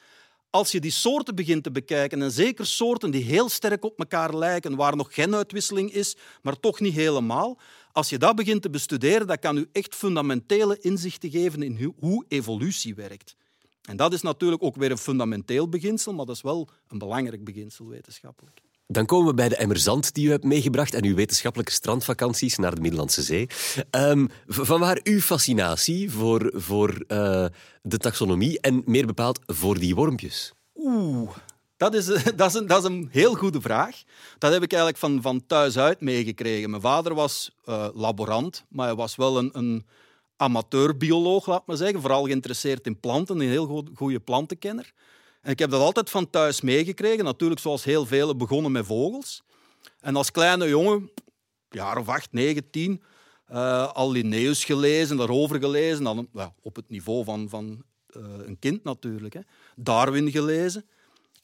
als 0.50 0.72
je 0.72 0.80
die 0.80 0.90
soorten 0.90 1.34
begint 1.34 1.62
te 1.62 1.70
bekijken, 1.70 2.22
en 2.22 2.30
zeker 2.30 2.66
soorten 2.66 3.10
die 3.10 3.24
heel 3.24 3.48
sterk 3.48 3.84
op 3.84 3.98
elkaar 3.98 4.36
lijken, 4.36 4.76
waar 4.76 4.96
nog 4.96 5.14
geen 5.14 5.34
uitwisseling 5.34 5.92
is, 5.92 6.16
maar 6.42 6.60
toch 6.60 6.80
niet 6.80 6.94
helemaal, 6.94 7.58
als 7.92 8.08
je 8.08 8.18
dat 8.18 8.36
begint 8.36 8.62
te 8.62 8.70
bestuderen, 8.70 9.26
dat 9.26 9.38
kan 9.38 9.56
u 9.56 9.68
echt 9.72 9.94
fundamentele 9.94 10.78
inzichten 10.80 11.30
geven 11.30 11.62
in 11.62 11.94
hoe 11.98 12.24
evolutie 12.28 12.94
werkt. 12.94 13.36
En 13.88 13.96
dat 13.96 14.12
is 14.12 14.22
natuurlijk 14.22 14.62
ook 14.62 14.76
weer 14.76 14.90
een 14.90 14.98
fundamenteel 14.98 15.68
beginsel, 15.68 16.12
maar 16.12 16.26
dat 16.26 16.36
is 16.36 16.42
wel 16.42 16.68
een 16.88 16.98
belangrijk 16.98 17.44
beginsel 17.44 17.86
wetenschappelijk. 17.86 18.60
Dan 18.86 19.06
komen 19.06 19.26
we 19.26 19.34
bij 19.34 19.48
de 19.48 19.56
emmer 19.56 19.78
zand 19.78 20.14
die 20.14 20.26
u 20.26 20.30
hebt 20.30 20.44
meegebracht 20.44 20.94
en 20.94 21.04
uw 21.04 21.14
wetenschappelijke 21.14 21.72
strandvakanties 21.72 22.56
naar 22.56 22.74
de 22.74 22.80
Middellandse 22.80 23.22
Zee. 23.22 23.46
Um, 23.90 24.28
vanwaar 24.46 25.00
uw 25.02 25.20
fascinatie 25.20 26.10
voor, 26.10 26.52
voor 26.54 26.90
uh, 26.90 27.46
de 27.82 27.98
taxonomie 27.98 28.60
en 28.60 28.82
meer 28.86 29.06
bepaald 29.06 29.38
voor 29.46 29.78
die 29.78 29.94
wormpjes? 29.94 30.52
Oeh, 30.74 31.30
dat 31.76 31.94
is, 31.94 32.06
dat, 32.36 32.48
is 32.48 32.54
een, 32.54 32.66
dat 32.66 32.78
is 32.78 32.88
een 32.88 33.08
heel 33.10 33.34
goede 33.34 33.60
vraag. 33.60 34.02
Dat 34.38 34.52
heb 34.52 34.62
ik 34.62 34.72
eigenlijk 34.72 35.00
van, 35.00 35.22
van 35.22 35.46
thuis 35.46 35.78
uit 35.78 36.00
meegekregen. 36.00 36.70
Mijn 36.70 36.82
vader 36.82 37.14
was 37.14 37.50
uh, 37.64 37.88
laborant, 37.94 38.64
maar 38.68 38.86
hij 38.86 38.96
was 38.96 39.16
wel 39.16 39.38
een, 39.38 39.50
een 39.52 39.86
amateurbioloog, 40.36 41.46
laat 41.46 41.66
maar 41.66 41.76
zeggen. 41.76 42.00
Vooral 42.00 42.24
geïnteresseerd 42.24 42.86
in 42.86 43.00
planten, 43.00 43.40
een 43.40 43.48
heel 43.48 43.86
goede 43.94 44.20
plantenkenner. 44.20 44.92
En 45.40 45.50
ik 45.50 45.58
heb 45.58 45.70
dat 45.70 45.80
altijd 45.80 46.10
van 46.10 46.30
thuis 46.30 46.60
meegekregen. 46.60 47.24
Natuurlijk, 47.24 47.60
zoals 47.60 47.84
heel 47.84 48.06
velen, 48.06 48.38
begonnen 48.38 48.72
met 48.72 48.86
vogels. 48.86 49.42
En 50.00 50.16
als 50.16 50.30
kleine 50.30 50.68
jongen, 50.68 51.10
jaar 51.70 51.98
of 51.98 52.08
acht, 52.08 52.32
negen, 52.32 52.70
tien, 52.70 53.02
uh, 53.52 53.92
al 53.92 54.10
Linnaeus 54.10 54.64
gelezen, 54.64 55.16
daarover 55.16 55.58
gelezen. 55.58 56.04
Dan, 56.04 56.28
op 56.62 56.76
het 56.76 56.88
niveau 56.88 57.24
van, 57.24 57.48
van 57.48 57.84
uh, 58.16 58.22
een 58.46 58.58
kind 58.58 58.84
natuurlijk. 58.84 59.34
Hè. 59.34 59.40
Darwin 59.76 60.30
gelezen. 60.30 60.84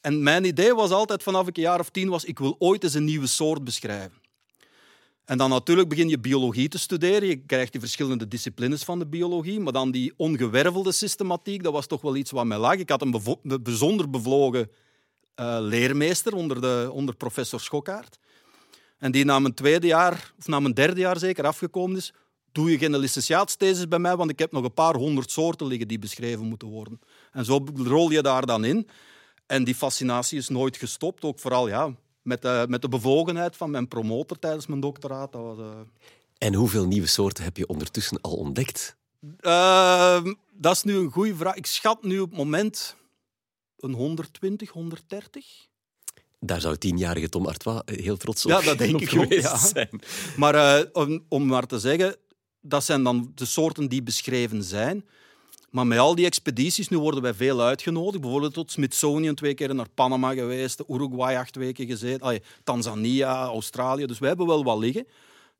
En 0.01 0.23
mijn 0.23 0.45
idee 0.45 0.75
was 0.75 0.91
altijd 0.91 1.23
vanaf 1.23 1.47
ik 1.47 1.57
een 1.57 1.63
jaar 1.63 1.79
of 1.79 1.89
tien 1.89 2.09
was, 2.09 2.25
ik 2.25 2.39
wil 2.39 2.55
ooit 2.59 2.83
eens 2.83 2.93
een 2.93 3.03
nieuwe 3.03 3.27
soort 3.27 3.63
beschrijven. 3.63 4.20
En 5.31 5.37
dan 5.37 5.49
natuurlijk 5.49 5.89
begin 5.89 6.09
je 6.09 6.19
biologie 6.19 6.67
te 6.67 6.79
studeren. 6.79 7.27
Je 7.27 7.35
krijgt 7.35 7.71
die 7.71 7.81
verschillende 7.81 8.27
disciplines 8.27 8.83
van 8.83 8.99
de 8.99 9.07
biologie. 9.07 9.59
Maar 9.59 9.73
dan 9.73 9.91
die 9.91 10.13
ongewervelde 10.17 10.91
systematiek, 10.91 11.63
dat 11.63 11.73
was 11.73 11.87
toch 11.87 12.01
wel 12.01 12.15
iets 12.15 12.31
wat 12.31 12.45
mij 12.45 12.57
lag. 12.57 12.75
Ik 12.75 12.89
had 12.89 13.01
een 13.01 13.21
bijzonder 13.63 14.09
bevlogen 14.09 14.71
uh, 15.35 15.57
leermeester 15.59 16.33
onder, 16.33 16.61
de, 16.61 16.89
onder 16.93 17.15
professor 17.15 17.59
Schokkaert. 17.59 18.19
En 18.97 19.11
die 19.11 19.25
na 19.25 19.39
mijn 19.39 19.53
tweede 19.53 19.87
jaar, 19.87 20.33
of 20.39 20.47
na 20.47 20.59
mijn 20.59 20.73
derde 20.73 20.99
jaar 20.99 21.19
zeker, 21.19 21.45
afgekomen 21.45 21.97
is. 21.97 22.13
Doe 22.51 22.71
je 22.71 22.77
geen 22.77 22.97
licentiaatsthesis 22.97 23.87
bij 23.87 23.99
mij, 23.99 24.15
want 24.15 24.29
ik 24.29 24.39
heb 24.39 24.51
nog 24.51 24.63
een 24.63 24.73
paar 24.73 24.95
honderd 24.95 25.31
soorten 25.31 25.67
liggen 25.67 25.87
die 25.87 25.99
beschreven 25.99 26.45
moeten 26.45 26.67
worden. 26.67 26.99
En 27.31 27.45
zo 27.45 27.65
rol 27.75 28.11
je 28.11 28.21
daar 28.21 28.45
dan 28.45 28.65
in. 28.65 28.87
En 29.45 29.63
die 29.63 29.75
fascinatie 29.75 30.37
is 30.37 30.49
nooit 30.49 30.77
gestopt. 30.77 31.23
Ook 31.23 31.39
vooral 31.39 31.67
ja, 31.67 31.95
met, 32.21 32.41
de, 32.41 32.65
met 32.69 32.81
de 32.81 32.89
bevogenheid 32.89 33.57
van 33.57 33.71
mijn 33.71 33.87
promotor 33.87 34.39
tijdens 34.39 34.67
mijn 34.67 34.79
doctoraat. 34.79 35.31
Dat 35.31 35.41
was, 35.41 35.57
uh... 35.57 35.65
En 36.37 36.53
hoeveel 36.53 36.85
nieuwe 36.85 37.07
soorten 37.07 37.43
heb 37.43 37.57
je 37.57 37.67
ondertussen 37.67 38.21
al 38.21 38.35
ontdekt? 38.35 38.95
Uh, 39.41 40.23
dat 40.51 40.75
is 40.75 40.83
nu 40.83 40.95
een 40.95 41.11
goede 41.11 41.35
vraag. 41.35 41.55
Ik 41.55 41.65
schat 41.65 42.03
nu 42.03 42.19
op 42.19 42.29
het 42.29 42.37
moment 42.37 42.95
een 43.79 43.93
120, 43.93 44.69
130. 44.69 45.45
Daar 46.39 46.61
zou 46.61 46.77
tienjarige 46.77 47.29
Tom 47.29 47.45
Artois 47.45 47.81
heel 47.85 48.17
trots 48.17 48.45
op 48.45 48.51
Ja, 48.51 48.61
dat 48.61 48.77
denk 48.77 49.01
ik 49.01 49.19
ook, 49.19 49.33
ja. 49.33 49.57
zijn. 49.57 50.01
Maar 50.37 50.55
eh, 50.55 50.85
om, 50.93 51.25
om 51.27 51.45
maar 51.45 51.65
te 51.65 51.79
zeggen, 51.79 52.15
dat 52.61 52.83
zijn 52.83 53.03
dan 53.03 53.31
de 53.35 53.45
soorten 53.45 53.89
die 53.89 54.03
beschreven 54.03 54.63
zijn. 54.63 55.05
Maar 55.71 55.87
met 55.87 55.97
al 55.97 56.15
die 56.15 56.25
expedities, 56.25 56.89
nu 56.89 56.97
worden 56.97 57.21
wij 57.21 57.33
veel 57.33 57.61
uitgenodigd. 57.61 58.21
Bijvoorbeeld 58.21 58.53
tot 58.53 58.71
Smithsonian 58.71 59.35
twee 59.35 59.53
keer 59.53 59.75
naar 59.75 59.89
Panama 59.89 60.33
geweest, 60.33 60.83
Uruguay 60.87 61.35
acht 61.35 61.55
weken 61.55 61.87
gezeten, 61.87 62.21
Allee, 62.21 62.41
Tanzania, 62.63 63.45
Australië. 63.45 64.05
Dus 64.05 64.19
we 64.19 64.27
hebben 64.27 64.47
wel 64.47 64.63
wat 64.63 64.77
liggen. 64.77 65.07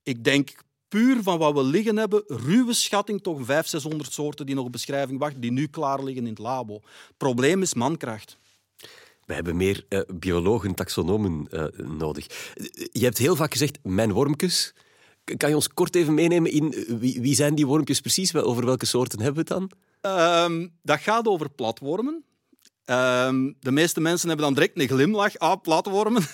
Ik 0.03 0.23
denk 0.23 0.49
puur 0.87 1.23
van 1.23 1.37
wat 1.37 1.53
we 1.53 1.63
liggen 1.63 1.97
hebben, 1.97 2.23
ruwe 2.27 2.73
schatting 2.73 3.21
toch 3.21 3.35
500, 3.37 3.69
600 3.69 4.13
soorten 4.13 4.45
die 4.45 4.55
nog 4.55 4.65
op 4.65 4.71
beschrijving 4.71 5.19
wachten, 5.19 5.41
die 5.41 5.51
nu 5.51 5.67
klaar 5.67 6.03
liggen 6.03 6.23
in 6.23 6.29
het 6.29 6.39
labo. 6.39 6.73
Het 6.73 7.17
probleem 7.17 7.61
is 7.61 7.73
mankracht. 7.73 8.37
We 9.25 9.33
hebben 9.33 9.57
meer 9.57 9.85
eh, 9.89 9.99
biologen, 10.13 10.73
taxonomen 10.73 11.47
eh, 11.49 11.65
nodig. 11.85 12.25
Je 12.91 13.03
hebt 13.03 13.17
heel 13.17 13.35
vaak 13.35 13.51
gezegd, 13.51 13.79
mijn 13.83 14.11
wormpjes. 14.11 14.73
Kan 15.37 15.49
je 15.49 15.55
ons 15.55 15.73
kort 15.73 15.95
even 15.95 16.13
meenemen 16.13 16.51
in 16.51 16.73
eh, 16.73 16.95
wie, 16.97 17.35
zijn 17.35 17.55
die 17.55 17.67
wormpjes 17.67 17.99
precies? 17.99 18.35
Over 18.35 18.65
welke 18.65 18.85
soorten 18.85 19.21
hebben 19.21 19.45
we 19.45 19.53
het 19.53 19.59
dan? 19.59 19.71
Ehm, 20.01 20.67
dat 20.81 20.99
gaat 20.99 21.27
over 21.27 21.49
platwormen. 21.49 22.23
Ehm, 22.85 23.51
de 23.59 23.71
meeste 23.71 24.01
mensen 24.01 24.27
hebben 24.27 24.45
dan 24.45 24.55
direct 24.55 24.79
een 24.79 24.87
glimlach. 24.87 25.37
Ah, 25.37 25.61
platwormen. 25.61 26.23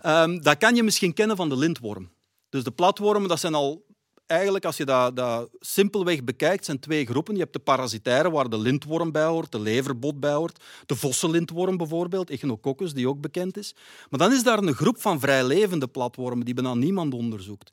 Ehm, 0.00 0.38
dat 0.38 0.58
kan 0.58 0.74
je 0.74 0.82
misschien 0.82 1.14
kennen 1.14 1.36
van 1.36 1.48
de 1.48 1.56
lintworm. 1.56 2.10
Dus 2.48 2.64
de 2.64 2.70
platwormen, 2.70 3.28
dat 3.28 3.40
zijn 3.40 3.54
al... 3.54 3.86
Eigenlijk, 4.26 4.64
als 4.64 4.76
je 4.76 4.84
dat, 4.84 5.16
dat 5.16 5.48
simpelweg 5.58 6.24
bekijkt, 6.24 6.64
zijn 6.64 6.78
twee 6.78 7.06
groepen. 7.06 7.34
Je 7.34 7.40
hebt 7.40 7.52
de 7.52 7.58
parasitaire, 7.58 8.30
waar 8.30 8.48
de 8.48 8.58
lintworm 8.58 9.12
bij 9.12 9.24
hoort, 9.24 9.52
de 9.52 9.60
leverbot 9.60 10.20
bij 10.20 10.32
hoort, 10.32 10.64
de 10.86 10.96
vossenlintworm 10.96 11.76
bijvoorbeeld, 11.76 12.30
Echinococcus, 12.30 12.92
die 12.92 13.08
ook 13.08 13.20
bekend 13.20 13.56
is. 13.56 13.74
Maar 14.10 14.18
dan 14.18 14.32
is 14.32 14.42
daar 14.42 14.58
een 14.58 14.74
groep 14.74 15.00
van 15.00 15.20
vrijlevende 15.20 15.86
platwormen 15.86 16.44
die 16.44 16.54
bijna 16.54 16.74
niemand 16.74 17.14
onderzoekt. 17.14 17.70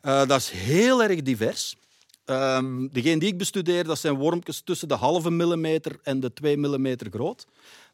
Eh, 0.00 0.26
dat 0.26 0.40
is 0.40 0.50
heel 0.50 1.02
erg 1.02 1.22
divers. 1.22 1.76
Ehm, 2.24 2.88
degene 2.92 3.18
die 3.18 3.28
ik 3.28 3.38
bestudeer, 3.38 3.84
dat 3.84 3.98
zijn 3.98 4.14
wormpjes 4.14 4.60
tussen 4.60 4.88
de 4.88 4.94
halve 4.94 5.30
millimeter 5.30 5.98
en 6.02 6.20
de 6.20 6.32
2 6.32 6.56
millimeter 6.56 7.10
groot. 7.10 7.46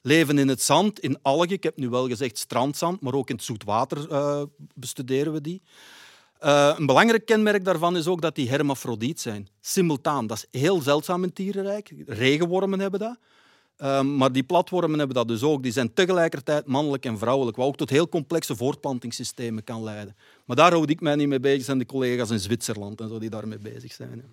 Leven 0.02 0.38
in 0.38 0.48
het 0.48 0.62
zand, 0.62 1.00
in 1.00 1.18
algen. 1.22 1.50
Ik 1.50 1.62
heb 1.62 1.76
nu 1.76 1.88
wel 1.88 2.08
gezegd 2.08 2.38
strandzand, 2.38 3.00
maar 3.00 3.14
ook 3.14 3.28
in 3.28 3.34
het 3.36 3.44
zoetwater 3.44 4.10
eh, 4.10 4.42
bestuderen 4.74 5.32
we 5.32 5.40
die. 5.40 5.62
Eh, 6.38 6.74
een 6.78 6.86
belangrijk 6.86 7.26
kenmerk 7.26 7.64
daarvan 7.64 7.96
is 7.96 8.06
ook 8.06 8.20
dat 8.20 8.34
die 8.34 8.48
hermafrodiet 8.48 9.20
zijn. 9.20 9.48
Simultaan. 9.60 10.26
Dat 10.26 10.46
is 10.50 10.60
heel 10.60 10.80
zeldzaam 10.80 11.22
in 11.22 11.28
het 11.28 11.36
dierenrijk. 11.36 11.92
Regenwormen 12.06 12.80
hebben 12.80 13.00
dat. 13.00 13.18
Ehm, 13.76 14.16
maar 14.16 14.32
die 14.32 14.42
platwormen 14.42 14.98
hebben 14.98 15.16
dat 15.16 15.28
dus 15.28 15.42
ook. 15.42 15.62
Die 15.62 15.72
zijn 15.72 15.92
tegelijkertijd 15.92 16.66
mannelijk 16.66 17.04
en 17.04 17.18
vrouwelijk, 17.18 17.56
wat 17.56 17.66
ook 17.66 17.76
tot 17.76 17.90
heel 17.90 18.08
complexe 18.08 18.56
voortplantingssystemen 18.56 19.64
kan 19.64 19.82
leiden. 19.82 20.16
Maar 20.44 20.56
daar 20.56 20.72
houd 20.72 20.90
ik 20.90 21.00
mij 21.00 21.14
niet 21.14 21.28
mee 21.28 21.40
bezig, 21.40 21.64
zijn 21.64 21.78
de 21.78 21.86
collega's 21.86 22.30
in 22.30 22.40
Zwitserland 22.40 23.00
en 23.00 23.08
zo 23.08 23.18
die 23.18 23.30
daarmee 23.30 23.58
bezig 23.58 23.92
zijn. 23.92 24.24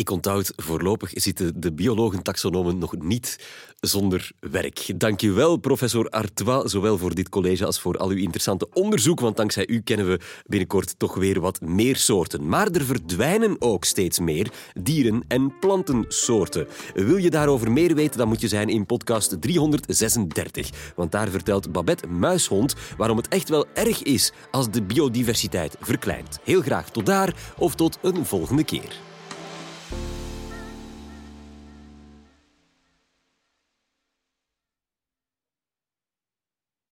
Ik 0.00 0.10
onthoud, 0.10 0.52
voorlopig 0.56 1.10
zitten 1.14 1.60
de 1.60 1.72
biologen-taxonomen 1.72 2.78
nog 2.78 2.96
niet 2.98 3.38
zonder 3.80 4.30
werk. 4.40 4.92
Dank 4.96 5.22
u 5.22 5.32
wel, 5.32 5.56
professor 5.56 6.08
Artois, 6.08 6.70
zowel 6.70 6.98
voor 6.98 7.14
dit 7.14 7.28
college 7.28 7.66
als 7.66 7.80
voor 7.80 7.96
al 7.96 8.08
uw 8.08 8.16
interessante 8.16 8.68
onderzoek, 8.72 9.20
want 9.20 9.36
dankzij 9.36 9.68
u 9.68 9.80
kennen 9.80 10.06
we 10.06 10.20
binnenkort 10.46 10.98
toch 10.98 11.14
weer 11.14 11.40
wat 11.40 11.60
meer 11.60 11.96
soorten. 11.96 12.48
Maar 12.48 12.70
er 12.70 12.84
verdwijnen 12.84 13.56
ook 13.58 13.84
steeds 13.84 14.18
meer 14.18 14.52
dieren- 14.82 15.24
en 15.28 15.58
plantensoorten. 15.58 16.68
Wil 16.94 17.16
je 17.16 17.30
daarover 17.30 17.72
meer 17.72 17.94
weten, 17.94 18.18
dan 18.18 18.28
moet 18.28 18.40
je 18.40 18.48
zijn 18.48 18.68
in 18.68 18.86
podcast 18.86 19.40
336. 19.40 20.70
Want 20.96 21.12
daar 21.12 21.28
vertelt 21.28 21.72
Babette 21.72 22.06
Muishond 22.06 22.74
waarom 22.96 23.16
het 23.16 23.28
echt 23.28 23.48
wel 23.48 23.66
erg 23.74 24.02
is 24.02 24.32
als 24.50 24.70
de 24.70 24.82
biodiversiteit 24.82 25.76
verkleint. 25.80 26.38
Heel 26.44 26.62
graag 26.62 26.90
tot 26.90 27.06
daar 27.06 27.34
of 27.56 27.74
tot 27.74 27.98
een 28.02 28.26
volgende 28.26 28.64
keer. 28.64 29.08